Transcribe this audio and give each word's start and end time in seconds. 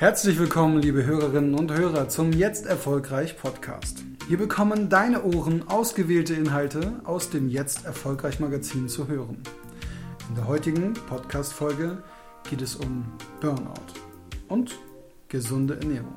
Herzlich 0.00 0.38
willkommen, 0.38 0.80
liebe 0.80 1.04
Hörerinnen 1.04 1.56
und 1.56 1.76
Hörer, 1.76 2.08
zum 2.08 2.30
Jetzt 2.32 2.66
Erfolgreich 2.66 3.36
Podcast. 3.36 4.04
Hier 4.28 4.38
bekommen 4.38 4.88
deine 4.88 5.24
Ohren 5.24 5.66
ausgewählte 5.66 6.34
Inhalte 6.34 7.00
aus 7.02 7.30
dem 7.30 7.48
Jetzt 7.48 7.84
Erfolgreich 7.84 8.38
Magazin 8.38 8.88
zu 8.88 9.08
hören. 9.08 9.42
In 10.28 10.36
der 10.36 10.46
heutigen 10.46 10.92
Podcast-Folge 10.94 12.00
geht 12.48 12.62
es 12.62 12.76
um 12.76 13.06
Burnout 13.40 13.74
und 14.46 14.78
gesunde 15.26 15.74
Ernährung. 15.74 16.14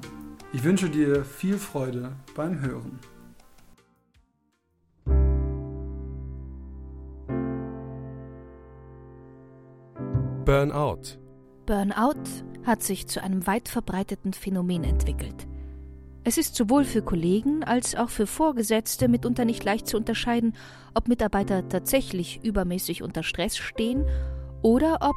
Ich 0.54 0.64
wünsche 0.64 0.88
dir 0.88 1.26
viel 1.26 1.58
Freude 1.58 2.12
beim 2.36 2.62
Hören. 2.62 3.00
Burnout. 10.46 11.18
Burnout 11.66 12.51
hat 12.66 12.84
sich 12.84 13.08
zu 13.08 13.22
einem 13.22 13.48
weit 13.48 13.70
verbreiteten 13.70 14.34
Phänomen 14.34 14.84
entwickelt. 14.84 15.48
Es 16.24 16.38
ist 16.38 16.56
sowohl 16.56 16.84
für 16.84 17.02
Kollegen 17.02 17.64
als 17.64 17.96
auch 17.96 18.10
für 18.10 18.28
Vorgesetzte 18.28 19.08
mitunter 19.08 19.44
nicht 19.44 19.64
leicht 19.64 19.88
zu 19.88 19.98
unterscheiden, 19.98 20.56
ob 20.94 21.08
Mitarbeiter 21.08 21.68
tatsächlich 21.68 22.44
übermäßig 22.44 23.02
unter 23.02 23.24
Stress 23.24 23.58
stehen 23.58 24.06
oder 24.62 25.00
ob 25.02 25.16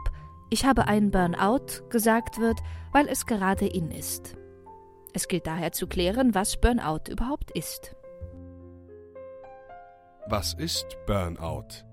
ich 0.51 0.65
habe 0.65 0.87
einen 0.87 1.11
Burnout 1.11 1.89
gesagt 1.91 2.39
wird, 2.39 2.59
weil 2.93 3.09
es 3.09 3.27
gerade 3.27 3.67
in 3.67 3.91
ist. 3.91 4.37
Es 5.13 5.29
gilt 5.29 5.47
daher 5.47 5.73
zu 5.73 5.87
klären, 5.87 6.35
was 6.35 6.61
Burnout 6.61 7.11
überhaupt 7.11 7.51
ist. 7.51 7.95
Was 10.27 10.55
ist 10.55 10.97
Burnout? 11.07 11.85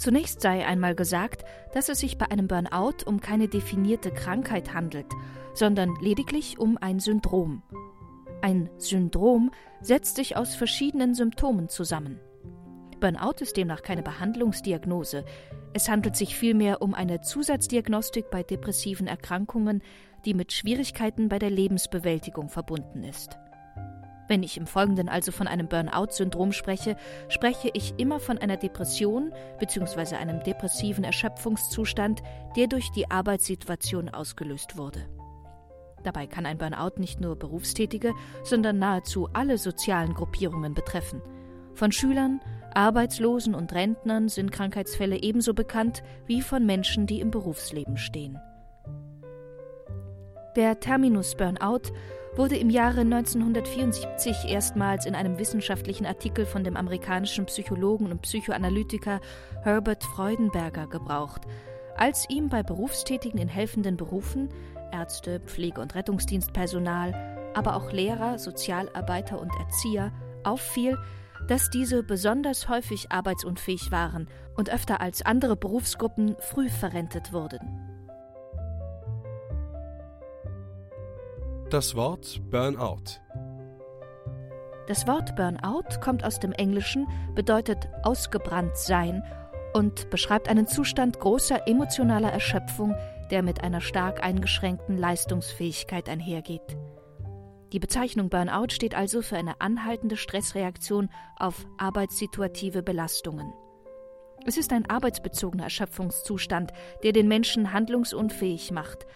Zunächst 0.00 0.40
sei 0.40 0.66
einmal 0.66 0.94
gesagt, 0.94 1.44
dass 1.74 1.90
es 1.90 1.98
sich 1.98 2.16
bei 2.16 2.30
einem 2.30 2.48
Burnout 2.48 3.04
um 3.04 3.20
keine 3.20 3.48
definierte 3.48 4.10
Krankheit 4.10 4.72
handelt, 4.72 5.04
sondern 5.52 5.94
lediglich 6.00 6.58
um 6.58 6.78
ein 6.80 7.00
Syndrom. 7.00 7.62
Ein 8.40 8.70
Syndrom 8.78 9.50
setzt 9.82 10.16
sich 10.16 10.38
aus 10.38 10.54
verschiedenen 10.54 11.14
Symptomen 11.14 11.68
zusammen. 11.68 12.18
Burnout 12.98 13.42
ist 13.42 13.58
demnach 13.58 13.82
keine 13.82 14.02
Behandlungsdiagnose. 14.02 15.26
Es 15.74 15.90
handelt 15.90 16.16
sich 16.16 16.34
vielmehr 16.34 16.80
um 16.80 16.94
eine 16.94 17.20
Zusatzdiagnostik 17.20 18.30
bei 18.30 18.42
depressiven 18.42 19.06
Erkrankungen, 19.06 19.82
die 20.24 20.32
mit 20.32 20.54
Schwierigkeiten 20.54 21.28
bei 21.28 21.38
der 21.38 21.50
Lebensbewältigung 21.50 22.48
verbunden 22.48 23.04
ist. 23.04 23.36
Wenn 24.30 24.44
ich 24.44 24.56
im 24.56 24.68
Folgenden 24.68 25.08
also 25.08 25.32
von 25.32 25.48
einem 25.48 25.66
Burnout-Syndrom 25.66 26.52
spreche, 26.52 26.96
spreche 27.28 27.68
ich 27.74 27.94
immer 27.96 28.20
von 28.20 28.38
einer 28.38 28.56
Depression 28.56 29.32
bzw. 29.58 30.14
einem 30.14 30.40
depressiven 30.44 31.02
Erschöpfungszustand, 31.02 32.22
der 32.54 32.68
durch 32.68 32.92
die 32.92 33.10
Arbeitssituation 33.10 34.08
ausgelöst 34.08 34.76
wurde. 34.76 35.04
Dabei 36.04 36.28
kann 36.28 36.46
ein 36.46 36.58
Burnout 36.58 37.00
nicht 37.00 37.20
nur 37.20 37.34
Berufstätige, 37.34 38.12
sondern 38.44 38.78
nahezu 38.78 39.28
alle 39.32 39.58
sozialen 39.58 40.14
Gruppierungen 40.14 40.74
betreffen. 40.74 41.20
Von 41.74 41.90
Schülern, 41.90 42.40
Arbeitslosen 42.72 43.56
und 43.56 43.72
Rentnern 43.72 44.28
sind 44.28 44.52
Krankheitsfälle 44.52 45.20
ebenso 45.20 45.54
bekannt 45.54 46.04
wie 46.26 46.40
von 46.40 46.64
Menschen, 46.64 47.08
die 47.08 47.18
im 47.18 47.32
Berufsleben 47.32 47.96
stehen. 47.96 48.38
Der 50.54 50.78
Terminus 50.78 51.36
Burnout 51.36 51.92
wurde 52.36 52.56
im 52.56 52.70
Jahre 52.70 53.00
1974 53.00 54.46
erstmals 54.48 55.06
in 55.06 55.14
einem 55.14 55.38
wissenschaftlichen 55.38 56.06
Artikel 56.06 56.46
von 56.46 56.64
dem 56.64 56.76
amerikanischen 56.76 57.46
Psychologen 57.46 58.10
und 58.10 58.22
Psychoanalytiker 58.22 59.20
Herbert 59.62 60.04
Freudenberger 60.04 60.86
gebraucht, 60.86 61.42
als 61.96 62.28
ihm 62.30 62.48
bei 62.48 62.62
Berufstätigen 62.62 63.40
in 63.40 63.48
helfenden 63.48 63.96
Berufen 63.96 64.48
Ärzte, 64.92 65.40
Pflege- 65.40 65.80
und 65.80 65.94
Rettungsdienstpersonal, 65.94 67.52
aber 67.54 67.76
auch 67.76 67.92
Lehrer, 67.92 68.38
Sozialarbeiter 68.38 69.40
und 69.40 69.52
Erzieher 69.58 70.12
auffiel, 70.44 70.98
dass 71.48 71.70
diese 71.70 72.02
besonders 72.02 72.68
häufig 72.68 73.10
arbeitsunfähig 73.10 73.90
waren 73.90 74.28
und 74.56 74.70
öfter 74.70 75.00
als 75.00 75.22
andere 75.22 75.56
Berufsgruppen 75.56 76.36
früh 76.38 76.68
verrentet 76.68 77.32
wurden. 77.32 77.89
Das 81.70 81.94
Wort 81.94 82.40
Burnout. 82.50 83.20
Das 84.88 85.06
Wort 85.06 85.36
Burnout 85.36 86.00
kommt 86.00 86.24
aus 86.24 86.40
dem 86.40 86.50
Englischen, 86.50 87.06
bedeutet 87.36 87.88
ausgebrannt 88.02 88.76
sein 88.76 89.22
und 89.72 90.10
beschreibt 90.10 90.48
einen 90.48 90.66
Zustand 90.66 91.20
großer 91.20 91.68
emotionaler 91.68 92.32
Erschöpfung, 92.32 92.96
der 93.30 93.44
mit 93.44 93.62
einer 93.62 93.80
stark 93.80 94.20
eingeschränkten 94.24 94.98
Leistungsfähigkeit 94.98 96.08
einhergeht. 96.08 96.76
Die 97.72 97.78
Bezeichnung 97.78 98.30
Burnout 98.30 98.70
steht 98.70 98.96
also 98.96 99.22
für 99.22 99.36
eine 99.36 99.60
anhaltende 99.60 100.16
Stressreaktion 100.16 101.08
auf 101.38 101.68
arbeitssituative 101.78 102.82
Belastungen. 102.82 103.52
Es 104.44 104.56
ist 104.56 104.72
ein 104.72 104.90
arbeitsbezogener 104.90 105.64
Erschöpfungszustand, 105.64 106.72
der 107.04 107.12
den 107.12 107.28
Menschen 107.28 107.72
handlungsunfähig 107.72 108.72
macht 108.72 109.06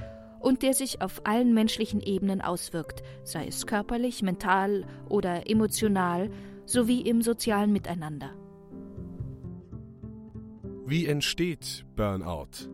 und 0.44 0.62
der 0.62 0.74
sich 0.74 1.00
auf 1.00 1.22
allen 1.24 1.54
menschlichen 1.54 2.00
Ebenen 2.00 2.42
auswirkt, 2.42 3.02
sei 3.22 3.46
es 3.46 3.66
körperlich, 3.66 4.22
mental 4.22 4.84
oder 5.08 5.50
emotional, 5.50 6.30
sowie 6.66 7.00
im 7.00 7.22
sozialen 7.22 7.72
Miteinander. 7.72 8.30
Wie 10.86 11.06
entsteht 11.06 11.86
Burnout? 11.96 12.68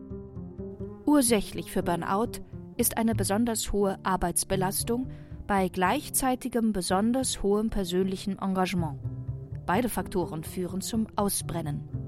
Ursächlich 1.05 1.71
für 1.71 1.81
Burnout 1.81 2.41
ist 2.75 2.97
eine 2.97 3.15
besonders 3.15 3.71
hohe 3.71 3.97
Arbeitsbelastung 4.03 5.07
bei 5.47 5.69
gleichzeitigem 5.69 6.73
besonders 6.73 7.41
hohem 7.41 7.69
persönlichen 7.69 8.37
Engagement. 8.39 8.99
Beide 9.65 9.87
Faktoren 9.87 10.43
führen 10.43 10.81
zum 10.81 11.07
Ausbrennen. 11.15 12.00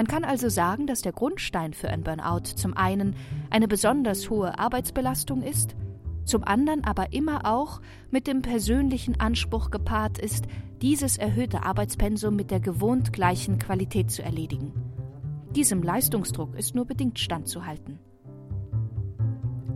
Man 0.00 0.06
kann 0.06 0.24
also 0.24 0.48
sagen, 0.48 0.86
dass 0.86 1.02
der 1.02 1.12
Grundstein 1.12 1.74
für 1.74 1.90
ein 1.90 2.02
Burnout 2.02 2.54
zum 2.56 2.74
einen 2.74 3.14
eine 3.50 3.68
besonders 3.68 4.30
hohe 4.30 4.58
Arbeitsbelastung 4.58 5.42
ist, 5.42 5.76
zum 6.24 6.42
anderen 6.42 6.84
aber 6.84 7.12
immer 7.12 7.44
auch 7.44 7.82
mit 8.10 8.26
dem 8.26 8.40
persönlichen 8.40 9.20
Anspruch 9.20 9.70
gepaart 9.70 10.18
ist, 10.18 10.46
dieses 10.80 11.18
erhöhte 11.18 11.64
Arbeitspensum 11.64 12.34
mit 12.34 12.50
der 12.50 12.60
gewohnt 12.60 13.12
gleichen 13.12 13.58
Qualität 13.58 14.10
zu 14.10 14.22
erledigen. 14.22 14.72
Diesem 15.54 15.82
Leistungsdruck 15.82 16.54
ist 16.54 16.74
nur 16.74 16.86
bedingt 16.86 17.18
standzuhalten. 17.18 17.98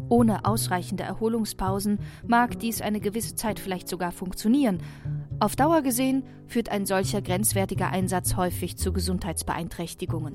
Ohne 0.09 0.47
ausreichende 0.47 1.03
Erholungspausen 1.03 1.99
mag 2.27 2.59
dies 2.61 2.81
eine 2.81 3.01
gewisse 3.01 3.35
Zeit 3.35 3.61
vielleicht 3.61 3.91
sogar 3.91 4.11
funktionieren, 4.11 4.79
auf 5.41 5.57
Dauer 5.57 5.83
gesehen 5.83 6.25
führt 6.47 6.69
ein 6.69 6.87
solcher 6.87 7.21
grenzwertiger 7.21 7.91
Einsatz 7.91 8.37
häufig 8.37 8.77
zu 8.77 8.93
Gesundheitsbeeinträchtigungen. 8.93 10.35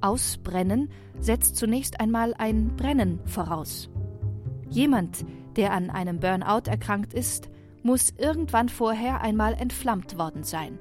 Ausbrennen 0.00 0.90
setzt 1.18 1.56
zunächst 1.56 2.00
einmal 2.00 2.34
ein 2.38 2.76
Brennen 2.76 3.20
voraus. 3.26 3.90
Jemand, 4.68 5.24
der 5.56 5.72
an 5.72 5.90
einem 5.90 6.20
Burnout 6.20 6.70
erkrankt 6.70 7.12
ist, 7.12 7.50
muss 7.82 8.10
irgendwann 8.16 8.68
vorher 8.68 9.20
einmal 9.20 9.54
entflammt 9.54 10.18
worden 10.18 10.42
sein. 10.42 10.78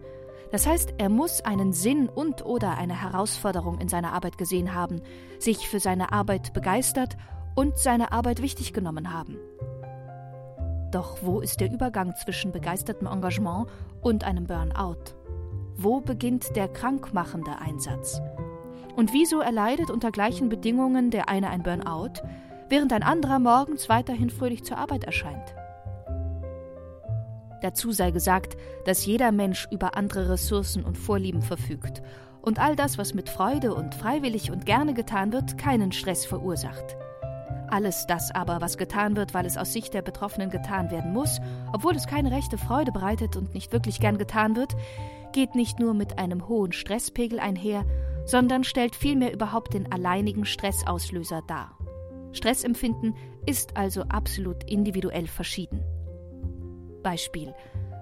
Das 0.52 0.66
heißt, 0.66 0.96
er 0.98 1.10
muss 1.10 1.42
einen 1.42 1.74
Sinn 1.74 2.10
und 2.10 2.46
oder 2.46 2.78
eine 2.78 3.00
Herausforderung 3.00 3.80
in 3.80 3.88
seiner 3.88 4.14
Arbeit 4.14 4.38
gesehen 4.38 4.74
haben, 4.74 5.02
sich 5.38 5.68
für 5.68 5.80
seine 5.80 6.12
Arbeit 6.12 6.54
begeistert 6.54 7.18
und 7.56 7.78
seine 7.78 8.12
Arbeit 8.12 8.42
wichtig 8.42 8.74
genommen 8.74 9.14
haben. 9.14 9.38
Doch 10.92 11.20
wo 11.22 11.40
ist 11.40 11.60
der 11.60 11.72
Übergang 11.72 12.16
zwischen 12.16 12.52
begeistertem 12.52 13.08
Engagement 13.08 13.68
und 14.02 14.24
einem 14.24 14.46
Burnout? 14.46 15.14
Wo 15.76 16.02
beginnt 16.02 16.56
der 16.56 16.68
krankmachende 16.68 17.60
Einsatz? 17.60 18.22
Und 18.96 19.14
wieso 19.14 19.40
erleidet 19.40 19.92
unter 19.92 20.12
gleichen 20.12 20.50
Bedingungen 20.50 21.12
der 21.12 21.30
eine 21.30 21.50
ein 21.50 21.64
Burnout, 21.64 22.22
während 22.70 22.92
ein 22.92 23.04
anderer 23.04 23.40
morgens 23.40 23.88
weiterhin 23.88 24.30
fröhlich 24.30 24.64
zur 24.64 24.78
Arbeit 24.78 25.04
erscheint? 25.04 25.56
Dazu 27.62 27.92
sei 27.92 28.12
gesagt, 28.12 28.58
dass 28.86 29.06
jeder 29.06 29.32
Mensch 29.32 29.68
über 29.70 29.96
andere 29.96 30.30
Ressourcen 30.30 30.84
und 30.84 30.98
Vorlieben 30.98 31.42
verfügt 31.42 32.02
und 32.42 32.58
all 32.58 32.76
das, 32.76 32.98
was 32.98 33.14
mit 33.14 33.30
Freude 33.30 33.74
und 33.76 33.96
freiwillig 33.96 34.52
und 34.52 34.66
gerne 34.66 34.94
getan 34.94 35.34
wird, 35.34 35.58
keinen 35.58 35.92
Stress 35.92 36.26
verursacht. 36.26 36.98
Alles 37.72 38.08
das 38.08 38.32
aber, 38.32 38.62
was 38.62 38.78
getan 38.78 39.16
wird, 39.16 39.34
weil 39.34 39.46
es 39.46 39.58
aus 39.58 39.74
Sicht 39.74 39.94
der 39.94 40.02
Betroffenen 40.02 40.50
getan 40.50 40.90
werden 40.92 41.14
muss, 41.14 41.40
obwohl 41.72 41.96
es 41.96 42.08
keine 42.08 42.32
rechte 42.32 42.58
Freude 42.58 42.92
bereitet 42.92 43.36
und 43.36 43.54
nicht 43.54 43.72
wirklich 43.72 44.00
gern 44.00 44.18
getan 44.18 44.56
wird, 44.56 44.76
geht 45.34 45.56
nicht 45.56 45.80
nur 45.80 45.94
mit 45.94 46.18
einem 46.18 46.48
hohen 46.48 46.72
Stresspegel 46.72 47.40
einher, 47.40 47.86
sondern 48.26 48.64
stellt 48.64 48.96
vielmehr 48.96 49.34
überhaupt 49.34 49.74
den 49.74 49.92
alleinigen 49.92 50.46
Stressauslöser 50.46 51.42
dar. 51.48 51.78
Stressempfinden 52.32 53.16
ist 53.46 53.78
also 53.78 54.04
absolut 54.04 54.64
individuell 54.70 55.28
verschieden. 55.28 55.84
Beispiel. 57.04 57.54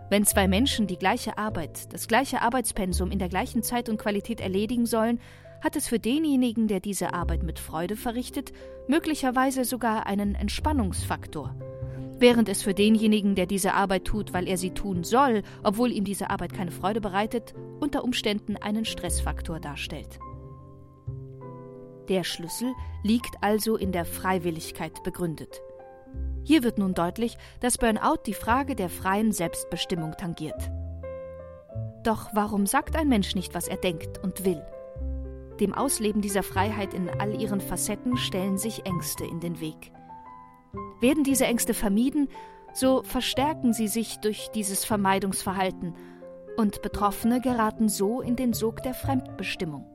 Wenn 0.09 0.25
zwei 0.25 0.47
Menschen 0.47 0.87
die 0.87 0.97
gleiche 0.97 1.37
Arbeit, 1.37 1.93
das 1.93 2.07
gleiche 2.07 2.41
Arbeitspensum 2.41 3.11
in 3.11 3.19
der 3.19 3.29
gleichen 3.29 3.61
Zeit 3.61 3.89
und 3.89 3.97
Qualität 3.97 4.39
erledigen 4.39 4.85
sollen, 4.85 5.19
hat 5.61 5.75
es 5.75 5.87
für 5.87 5.99
denjenigen, 5.99 6.67
der 6.67 6.79
diese 6.79 7.13
Arbeit 7.13 7.43
mit 7.43 7.59
Freude 7.59 7.95
verrichtet, 7.95 8.51
möglicherweise 8.87 9.65
sogar 9.65 10.05
einen 10.05 10.35
Entspannungsfaktor. 10.35 11.55
Während 12.19 12.49
es 12.49 12.63
für 12.63 12.73
denjenigen, 12.73 13.35
der 13.35 13.45
diese 13.45 13.73
Arbeit 13.73 14.05
tut, 14.05 14.33
weil 14.33 14.47
er 14.47 14.57
sie 14.57 14.71
tun 14.71 15.03
soll, 15.03 15.43
obwohl 15.63 15.91
ihm 15.91 16.03
diese 16.03 16.29
Arbeit 16.29 16.53
keine 16.53 16.71
Freude 16.71 16.99
bereitet, 16.99 17.53
unter 17.79 18.03
Umständen 18.03 18.55
einen 18.57 18.85
Stressfaktor 18.85 19.59
darstellt. 19.59 20.19
Der 22.09 22.23
Schlüssel 22.23 22.73
liegt 23.03 23.35
also 23.41 23.75
in 23.75 23.91
der 23.91 24.05
Freiwilligkeit 24.05 25.03
begründet. 25.03 25.61
Hier 26.43 26.63
wird 26.63 26.77
nun 26.77 26.93
deutlich, 26.93 27.37
dass 27.59 27.77
Burnout 27.77 28.23
die 28.25 28.33
Frage 28.33 28.75
der 28.75 28.89
freien 28.89 29.33
Selbstbestimmung 29.33 30.13
tangiert. 30.17 30.71
Doch 32.03 32.29
warum 32.33 32.65
sagt 32.65 32.95
ein 32.95 33.09
Mensch 33.09 33.35
nicht, 33.35 33.53
was 33.53 33.67
er 33.67 33.77
denkt 33.77 34.23
und 34.23 34.45
will? 34.45 34.63
Dem 35.59 35.73
Ausleben 35.73 36.21
dieser 36.21 36.43
Freiheit 36.43 36.93
in 36.93 37.09
all 37.09 37.41
ihren 37.41 37.61
Facetten 37.61 38.15
stellen 38.17 38.57
sich 38.57 38.85
Ängste 38.85 39.25
in 39.25 39.39
den 39.39 39.59
Weg. 39.59 39.91
Werden 41.01 41.23
diese 41.23 41.45
Ängste 41.45 41.73
vermieden, 41.73 42.27
so 42.73 43.01
verstärken 43.03 43.73
sie 43.73 43.87
sich 43.87 44.17
durch 44.19 44.49
dieses 44.53 44.85
Vermeidungsverhalten 44.85 45.95
und 46.57 46.81
Betroffene 46.81 47.41
geraten 47.41 47.89
so 47.89 48.21
in 48.21 48.35
den 48.35 48.53
Sog 48.53 48.83
der 48.83 48.93
Fremdbestimmung. 48.93 49.85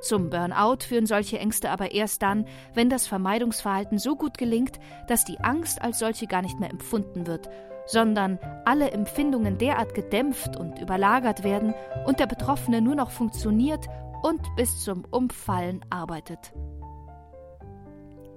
Zum 0.00 0.30
Burnout 0.30 0.84
führen 0.84 1.06
solche 1.06 1.38
Ängste 1.38 1.70
aber 1.70 1.92
erst 1.92 2.22
dann, 2.22 2.44
wenn 2.74 2.88
das 2.88 3.06
Vermeidungsverhalten 3.06 3.98
so 3.98 4.16
gut 4.16 4.38
gelingt, 4.38 4.78
dass 5.08 5.24
die 5.24 5.40
Angst 5.40 5.82
als 5.82 5.98
solche 5.98 6.26
gar 6.26 6.42
nicht 6.42 6.58
mehr 6.60 6.70
empfunden 6.70 7.26
wird, 7.26 7.48
sondern 7.86 8.38
alle 8.64 8.90
Empfindungen 8.90 9.58
derart 9.58 9.94
gedämpft 9.94 10.56
und 10.56 10.78
überlagert 10.78 11.42
werden 11.42 11.74
und 12.06 12.20
der 12.20 12.26
Betroffene 12.26 12.80
nur 12.80 12.94
noch 12.94 13.10
funktioniert 13.10 13.88
und 14.22 14.40
bis 14.56 14.82
zum 14.82 15.04
Umfallen 15.10 15.84
arbeitet. 15.90 16.52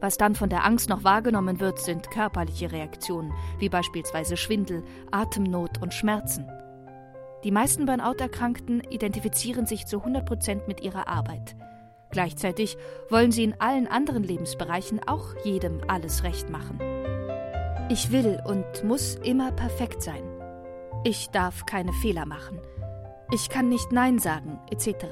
Was 0.01 0.17
dann 0.17 0.33
von 0.33 0.49
der 0.49 0.65
Angst 0.65 0.89
noch 0.89 1.03
wahrgenommen 1.03 1.59
wird, 1.59 1.79
sind 1.79 2.09
körperliche 2.09 2.71
Reaktionen, 2.71 3.31
wie 3.59 3.69
beispielsweise 3.69 4.35
Schwindel, 4.35 4.83
Atemnot 5.11 5.79
und 5.81 5.93
Schmerzen. 5.93 6.49
Die 7.43 7.51
meisten 7.51 7.85
Burnout-Erkrankten 7.85 8.81
identifizieren 8.89 9.67
sich 9.67 9.85
zu 9.85 9.99
100 9.99 10.25
Prozent 10.25 10.67
mit 10.67 10.81
ihrer 10.81 11.07
Arbeit. 11.07 11.55
Gleichzeitig 12.09 12.77
wollen 13.09 13.31
sie 13.31 13.43
in 13.43 13.59
allen 13.59 13.87
anderen 13.87 14.23
Lebensbereichen 14.23 15.01
auch 15.07 15.35
jedem 15.43 15.81
alles 15.87 16.23
recht 16.23 16.49
machen. 16.49 16.79
Ich 17.89 18.11
will 18.11 18.41
und 18.45 18.83
muss 18.83 19.15
immer 19.15 19.51
perfekt 19.51 20.01
sein. 20.01 20.23
Ich 21.03 21.29
darf 21.29 21.65
keine 21.65 21.93
Fehler 21.93 22.25
machen. 22.25 22.59
Ich 23.31 23.49
kann 23.49 23.69
nicht 23.69 23.91
Nein 23.91 24.19
sagen, 24.19 24.59
etc. 24.69 25.05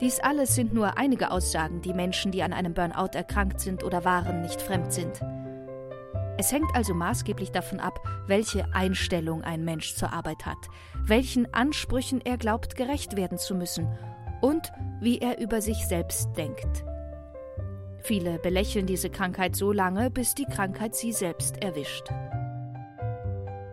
Dies 0.00 0.20
alles 0.20 0.54
sind 0.54 0.72
nur 0.72 0.96
einige 0.96 1.30
Aussagen, 1.32 1.82
die 1.82 1.92
Menschen, 1.92 2.30
die 2.30 2.42
an 2.42 2.52
einem 2.52 2.72
Burnout 2.72 3.14
erkrankt 3.16 3.60
sind 3.60 3.82
oder 3.82 4.04
waren, 4.04 4.42
nicht 4.42 4.62
fremd 4.62 4.92
sind. 4.92 5.20
Es 6.38 6.52
hängt 6.52 6.70
also 6.74 6.94
maßgeblich 6.94 7.50
davon 7.50 7.80
ab, 7.80 8.00
welche 8.28 8.72
Einstellung 8.72 9.42
ein 9.42 9.64
Mensch 9.64 9.96
zur 9.96 10.12
Arbeit 10.12 10.46
hat, 10.46 10.68
welchen 11.04 11.52
Ansprüchen 11.52 12.20
er 12.20 12.36
glaubt 12.36 12.76
gerecht 12.76 13.16
werden 13.16 13.38
zu 13.38 13.56
müssen 13.56 13.88
und 14.40 14.70
wie 15.00 15.18
er 15.18 15.40
über 15.40 15.60
sich 15.60 15.84
selbst 15.88 16.28
denkt. 16.36 16.84
Viele 18.02 18.38
belächeln 18.38 18.86
diese 18.86 19.10
Krankheit 19.10 19.56
so 19.56 19.72
lange, 19.72 20.10
bis 20.10 20.36
die 20.36 20.44
Krankheit 20.44 20.94
sie 20.94 21.12
selbst 21.12 21.62
erwischt. 21.64 22.08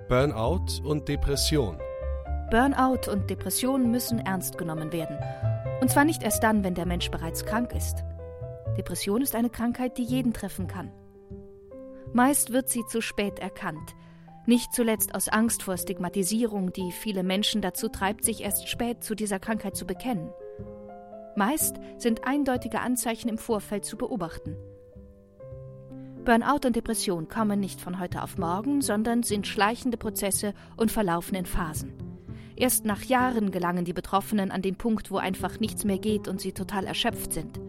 Burnout 0.09 0.81
und 0.83 1.07
Depression. 1.07 1.77
Burnout 2.49 3.11
und 3.11 3.29
Depression 3.29 3.91
müssen 3.91 4.19
ernst 4.19 4.57
genommen 4.57 4.91
werden. 4.91 5.17
Und 5.81 5.89
zwar 5.89 6.05
nicht 6.05 6.23
erst 6.23 6.43
dann, 6.43 6.63
wenn 6.63 6.75
der 6.75 6.85
Mensch 6.85 7.11
bereits 7.11 7.45
krank 7.45 7.73
ist. 7.73 8.03
Depression 8.77 9.21
ist 9.21 9.35
eine 9.35 9.49
Krankheit, 9.49 9.97
die 9.97 10.03
jeden 10.03 10.33
treffen 10.33 10.67
kann. 10.67 10.91
Meist 12.13 12.53
wird 12.53 12.69
sie 12.69 12.85
zu 12.85 13.01
spät 13.01 13.39
erkannt. 13.39 13.95
Nicht 14.45 14.73
zuletzt 14.73 15.15
aus 15.15 15.27
Angst 15.27 15.63
vor 15.63 15.77
Stigmatisierung, 15.77 16.71
die 16.71 16.91
viele 16.91 17.23
Menschen 17.23 17.61
dazu 17.61 17.89
treibt, 17.89 18.23
sich 18.23 18.41
erst 18.41 18.69
spät 18.69 19.03
zu 19.03 19.15
dieser 19.15 19.39
Krankheit 19.39 19.75
zu 19.75 19.85
bekennen. 19.85 20.29
Meist 21.35 21.77
sind 21.97 22.25
eindeutige 22.25 22.79
Anzeichen 22.79 23.27
im 23.27 23.37
Vorfeld 23.37 23.85
zu 23.85 23.97
beobachten. 23.97 24.55
Burnout 26.23 26.65
und 26.65 26.75
Depression 26.75 27.27
kommen 27.27 27.59
nicht 27.59 27.81
von 27.81 27.99
heute 27.99 28.23
auf 28.23 28.37
morgen, 28.37 28.81
sondern 28.81 29.23
sind 29.23 29.45
schleichende 29.45 29.97
Prozesse 29.97 30.53
und 30.77 30.91
verlaufen 30.91 31.35
in 31.35 31.45
Phasen. 31.45 32.04
Erst 32.57 32.85
nach 32.85 33.03
Jahren 33.03 33.51
gelangen 33.51 33.83
die 33.83 33.93
Betroffenen 33.93 34.49
an 34.49 34.61
den 34.61 34.75
Punkt, 34.75 35.11
wo 35.11 35.17
einfach 35.17 35.59
nichts 35.59 35.83
mehr 35.83 35.97
geht 35.97 36.27
und 36.27 36.39
sie 36.39 36.53
total 36.53 36.85
erschöpft 36.85 37.33
sind. 37.33 37.59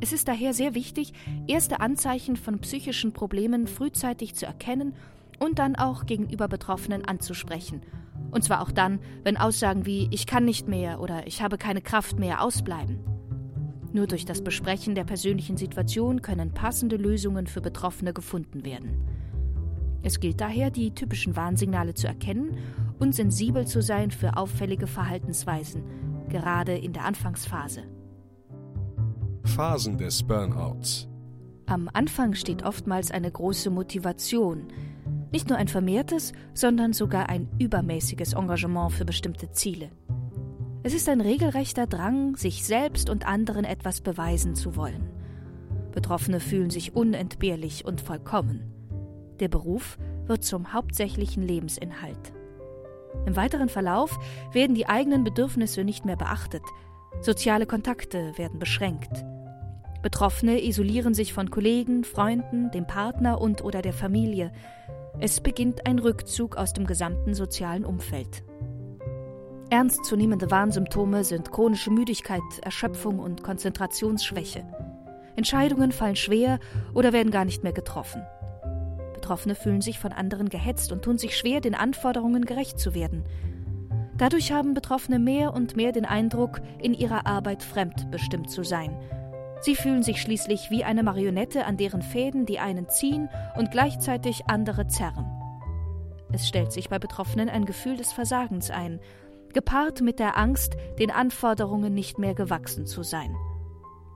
Es 0.00 0.12
ist 0.12 0.28
daher 0.28 0.54
sehr 0.54 0.74
wichtig, 0.74 1.12
erste 1.46 1.80
Anzeichen 1.80 2.36
von 2.36 2.60
psychischen 2.60 3.12
Problemen 3.12 3.66
frühzeitig 3.66 4.34
zu 4.34 4.46
erkennen 4.46 4.94
und 5.38 5.58
dann 5.58 5.76
auch 5.76 6.06
gegenüber 6.06 6.48
Betroffenen 6.48 7.04
anzusprechen. 7.04 7.82
Und 8.30 8.42
zwar 8.42 8.62
auch 8.62 8.70
dann, 8.70 9.00
wenn 9.22 9.36
Aussagen 9.36 9.84
wie 9.84 10.08
ich 10.10 10.26
kann 10.26 10.46
nicht 10.46 10.68
mehr 10.68 11.00
oder 11.00 11.26
ich 11.26 11.42
habe 11.42 11.58
keine 11.58 11.82
Kraft 11.82 12.18
mehr 12.18 12.42
ausbleiben. 12.42 13.00
Nur 13.92 14.06
durch 14.06 14.24
das 14.24 14.42
Besprechen 14.42 14.94
der 14.94 15.04
persönlichen 15.04 15.58
Situation 15.58 16.22
können 16.22 16.52
passende 16.54 16.96
Lösungen 16.96 17.46
für 17.46 17.60
Betroffene 17.60 18.14
gefunden 18.14 18.64
werden. 18.64 19.02
Es 20.02 20.20
gilt 20.20 20.40
daher, 20.40 20.70
die 20.70 20.94
typischen 20.94 21.36
Warnsignale 21.36 21.92
zu 21.92 22.06
erkennen 22.06 22.56
und 23.00 23.14
sensibel 23.14 23.66
zu 23.66 23.82
sein 23.82 24.10
für 24.10 24.36
auffällige 24.36 24.86
Verhaltensweisen, 24.86 25.82
gerade 26.28 26.76
in 26.76 26.92
der 26.92 27.04
Anfangsphase. 27.04 27.82
Phasen 29.44 29.98
des 29.98 30.22
Burnouts. 30.22 31.08
Am 31.66 31.88
Anfang 31.92 32.34
steht 32.34 32.64
oftmals 32.64 33.10
eine 33.10 33.30
große 33.30 33.70
Motivation, 33.70 34.68
nicht 35.32 35.48
nur 35.48 35.58
ein 35.58 35.68
vermehrtes, 35.68 36.32
sondern 36.54 36.92
sogar 36.92 37.28
ein 37.28 37.48
übermäßiges 37.58 38.32
Engagement 38.34 38.92
für 38.92 39.04
bestimmte 39.04 39.50
Ziele. 39.52 39.90
Es 40.82 40.94
ist 40.94 41.08
ein 41.08 41.20
regelrechter 41.20 41.86
Drang, 41.86 42.36
sich 42.36 42.64
selbst 42.64 43.10
und 43.10 43.26
anderen 43.26 43.64
etwas 43.64 44.00
beweisen 44.00 44.54
zu 44.54 44.76
wollen. 44.76 45.10
Betroffene 45.92 46.40
fühlen 46.40 46.70
sich 46.70 46.94
unentbehrlich 46.96 47.84
und 47.84 48.00
vollkommen. 48.00 48.62
Der 49.40 49.48
Beruf 49.48 49.98
wird 50.26 50.44
zum 50.44 50.72
hauptsächlichen 50.72 51.42
Lebensinhalt. 51.42 52.32
Im 53.26 53.36
weiteren 53.36 53.68
Verlauf 53.68 54.18
werden 54.52 54.74
die 54.74 54.88
eigenen 54.88 55.24
Bedürfnisse 55.24 55.84
nicht 55.84 56.04
mehr 56.04 56.16
beachtet, 56.16 56.62
soziale 57.20 57.66
Kontakte 57.66 58.36
werden 58.36 58.58
beschränkt. 58.58 59.24
Betroffene 60.02 60.62
isolieren 60.64 61.12
sich 61.12 61.34
von 61.34 61.50
Kollegen, 61.50 62.04
Freunden, 62.04 62.70
dem 62.70 62.86
Partner 62.86 63.40
und 63.40 63.62
oder 63.62 63.82
der 63.82 63.92
Familie. 63.92 64.50
Es 65.18 65.40
beginnt 65.40 65.86
ein 65.86 65.98
Rückzug 65.98 66.56
aus 66.56 66.72
dem 66.72 66.86
gesamten 66.86 67.34
sozialen 67.34 67.84
Umfeld. 67.84 68.42
Ernstzunehmende 69.68 70.50
Warnsymptome 70.50 71.22
sind 71.22 71.52
chronische 71.52 71.90
Müdigkeit, 71.90 72.40
Erschöpfung 72.62 73.18
und 73.18 73.42
Konzentrationsschwäche. 73.42 74.64
Entscheidungen 75.36 75.92
fallen 75.92 76.16
schwer 76.16 76.58
oder 76.94 77.12
werden 77.12 77.30
gar 77.30 77.44
nicht 77.44 77.62
mehr 77.62 77.72
getroffen. 77.72 78.22
Betroffene 79.30 79.54
fühlen 79.54 79.80
sich 79.80 80.00
von 80.00 80.12
anderen 80.12 80.48
gehetzt 80.48 80.90
und 80.90 81.02
tun 81.02 81.16
sich 81.16 81.38
schwer, 81.38 81.60
den 81.60 81.76
Anforderungen 81.76 82.44
gerecht 82.44 82.80
zu 82.80 82.96
werden. 82.96 83.22
Dadurch 84.18 84.50
haben 84.50 84.74
Betroffene 84.74 85.20
mehr 85.20 85.54
und 85.54 85.76
mehr 85.76 85.92
den 85.92 86.04
Eindruck, 86.04 86.60
in 86.82 86.94
ihrer 86.94 87.28
Arbeit 87.28 87.62
fremdbestimmt 87.62 88.50
zu 88.50 88.64
sein. 88.64 88.98
Sie 89.60 89.76
fühlen 89.76 90.02
sich 90.02 90.20
schließlich 90.20 90.72
wie 90.72 90.82
eine 90.82 91.04
Marionette, 91.04 91.64
an 91.64 91.76
deren 91.76 92.02
Fäden 92.02 92.44
die 92.44 92.58
einen 92.58 92.88
ziehen 92.88 93.28
und 93.56 93.70
gleichzeitig 93.70 94.48
andere 94.48 94.88
zerren. 94.88 95.26
Es 96.32 96.48
stellt 96.48 96.72
sich 96.72 96.88
bei 96.88 96.98
Betroffenen 96.98 97.48
ein 97.48 97.66
Gefühl 97.66 97.96
des 97.96 98.12
Versagens 98.12 98.68
ein, 98.72 98.98
gepaart 99.52 100.00
mit 100.00 100.18
der 100.18 100.38
Angst, 100.38 100.76
den 100.98 101.12
Anforderungen 101.12 101.94
nicht 101.94 102.18
mehr 102.18 102.34
gewachsen 102.34 102.84
zu 102.84 103.04
sein. 103.04 103.32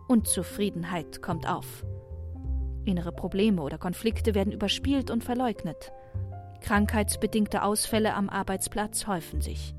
Unzufriedenheit 0.09 1.23
kommt 1.23 1.49
auf. 1.49 1.85
Innere 2.85 3.12
Probleme 3.12 3.62
oder 3.62 3.79
Konflikte 3.79 4.35
werden 4.35 4.53
überspielt 4.53 5.11
und 5.11 5.25
verleugnet. 5.25 5.93
Krankheitsbedingte 6.61 7.62
Ausfälle 7.62 8.14
am 8.14 8.29
Arbeitsplatz 8.29 9.07
häufen 9.07 9.41
sich. 9.41 9.75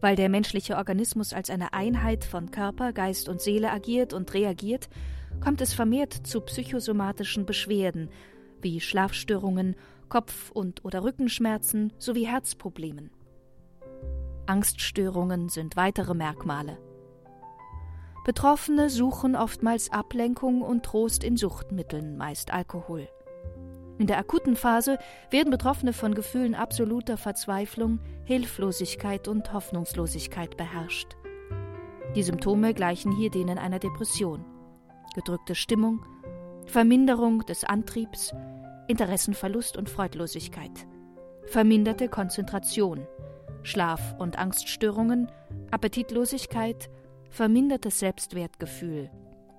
Weil 0.00 0.16
der 0.16 0.28
menschliche 0.28 0.76
Organismus 0.76 1.32
als 1.32 1.48
eine 1.48 1.72
Einheit 1.72 2.24
von 2.24 2.50
Körper, 2.50 2.92
Geist 2.92 3.28
und 3.28 3.40
Seele 3.40 3.70
agiert 3.70 4.12
und 4.12 4.34
reagiert, 4.34 4.88
kommt 5.40 5.60
es 5.60 5.72
vermehrt 5.72 6.12
zu 6.12 6.40
psychosomatischen 6.40 7.46
Beschwerden 7.46 8.10
wie 8.60 8.80
Schlafstörungen, 8.80 9.76
Kopf- 10.08 10.50
und 10.50 10.84
oder 10.84 11.04
Rückenschmerzen 11.04 11.92
sowie 11.98 12.26
Herzproblemen. 12.26 13.10
Angststörungen 14.46 15.48
sind 15.48 15.76
weitere 15.76 16.14
Merkmale. 16.14 16.78
Betroffene 18.24 18.88
suchen 18.88 19.34
oftmals 19.34 19.90
Ablenkung 19.90 20.62
und 20.62 20.84
Trost 20.84 21.24
in 21.24 21.36
Suchtmitteln, 21.36 22.16
meist 22.16 22.52
Alkohol. 22.52 23.08
In 23.98 24.06
der 24.06 24.18
akuten 24.18 24.54
Phase 24.54 24.98
werden 25.30 25.50
Betroffene 25.50 25.92
von 25.92 26.14
Gefühlen 26.14 26.54
absoluter 26.54 27.16
Verzweiflung, 27.16 27.98
Hilflosigkeit 28.24 29.26
und 29.26 29.52
Hoffnungslosigkeit 29.52 30.56
beherrscht. 30.56 31.16
Die 32.14 32.22
Symptome 32.22 32.74
gleichen 32.74 33.10
hier 33.10 33.30
denen 33.30 33.58
einer 33.58 33.80
Depression. 33.80 34.44
Gedrückte 35.14 35.56
Stimmung, 35.56 36.04
Verminderung 36.66 37.40
des 37.40 37.64
Antriebs, 37.64 38.32
Interessenverlust 38.86 39.76
und 39.76 39.90
Freudlosigkeit, 39.90 40.86
verminderte 41.46 42.08
Konzentration, 42.08 43.06
Schlaf- 43.62 44.14
und 44.18 44.38
Angststörungen, 44.38 45.30
Appetitlosigkeit, 45.70 46.88
vermindertes 47.32 47.98
Selbstwertgefühl, 47.98 49.10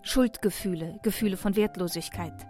Schuldgefühle, 0.03 1.00
Gefühle 1.01 1.38
von 1.38 1.56
Wertlosigkeit, 1.56 2.46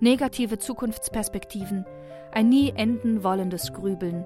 negative 0.00 0.58
Zukunftsperspektiven, 0.58 1.84
ein 2.32 2.48
nie 2.48 2.70
enden 2.70 3.22
wollendes 3.22 3.74
Grübeln, 3.74 4.24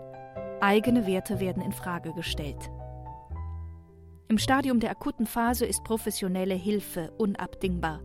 eigene 0.61 1.09
Werte 1.09 1.41
werden 1.41 1.61
in 1.61 1.73
Frage 1.73 2.13
gestellt. 2.13 2.71
Im 4.29 4.39
Stadium 4.39 4.79
der 4.79 4.93
akuten 4.93 5.27
Phase 5.27 5.67
ist 5.67 5.83
professionelle 5.83 6.55
Hilfe 6.55 7.11
unabdingbar. 7.19 8.01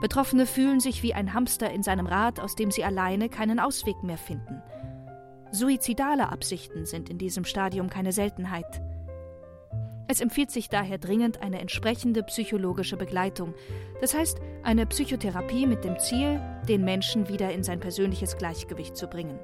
Betroffene 0.00 0.46
fühlen 0.46 0.80
sich 0.80 1.02
wie 1.02 1.12
ein 1.12 1.34
Hamster 1.34 1.70
in 1.70 1.82
seinem 1.82 2.06
Rad, 2.06 2.40
aus 2.40 2.54
dem 2.54 2.70
sie 2.70 2.82
alleine 2.82 3.28
keinen 3.28 3.60
Ausweg 3.60 4.02
mehr 4.02 4.16
finden. 4.16 4.62
Suizidale 5.52 6.30
Absichten 6.30 6.86
sind 6.86 7.10
in 7.10 7.18
diesem 7.18 7.44
Stadium 7.44 7.90
keine 7.90 8.12
Seltenheit. 8.12 8.80
Es 10.10 10.20
empfiehlt 10.20 10.50
sich 10.50 10.68
daher 10.68 10.98
dringend 10.98 11.40
eine 11.40 11.60
entsprechende 11.60 12.24
psychologische 12.24 12.96
Begleitung, 12.96 13.54
das 14.00 14.12
heißt 14.12 14.40
eine 14.64 14.84
Psychotherapie 14.86 15.68
mit 15.68 15.84
dem 15.84 16.00
Ziel, 16.00 16.40
den 16.66 16.84
Menschen 16.84 17.28
wieder 17.28 17.52
in 17.52 17.62
sein 17.62 17.78
persönliches 17.78 18.36
Gleichgewicht 18.36 18.96
zu 18.96 19.06
bringen. 19.06 19.38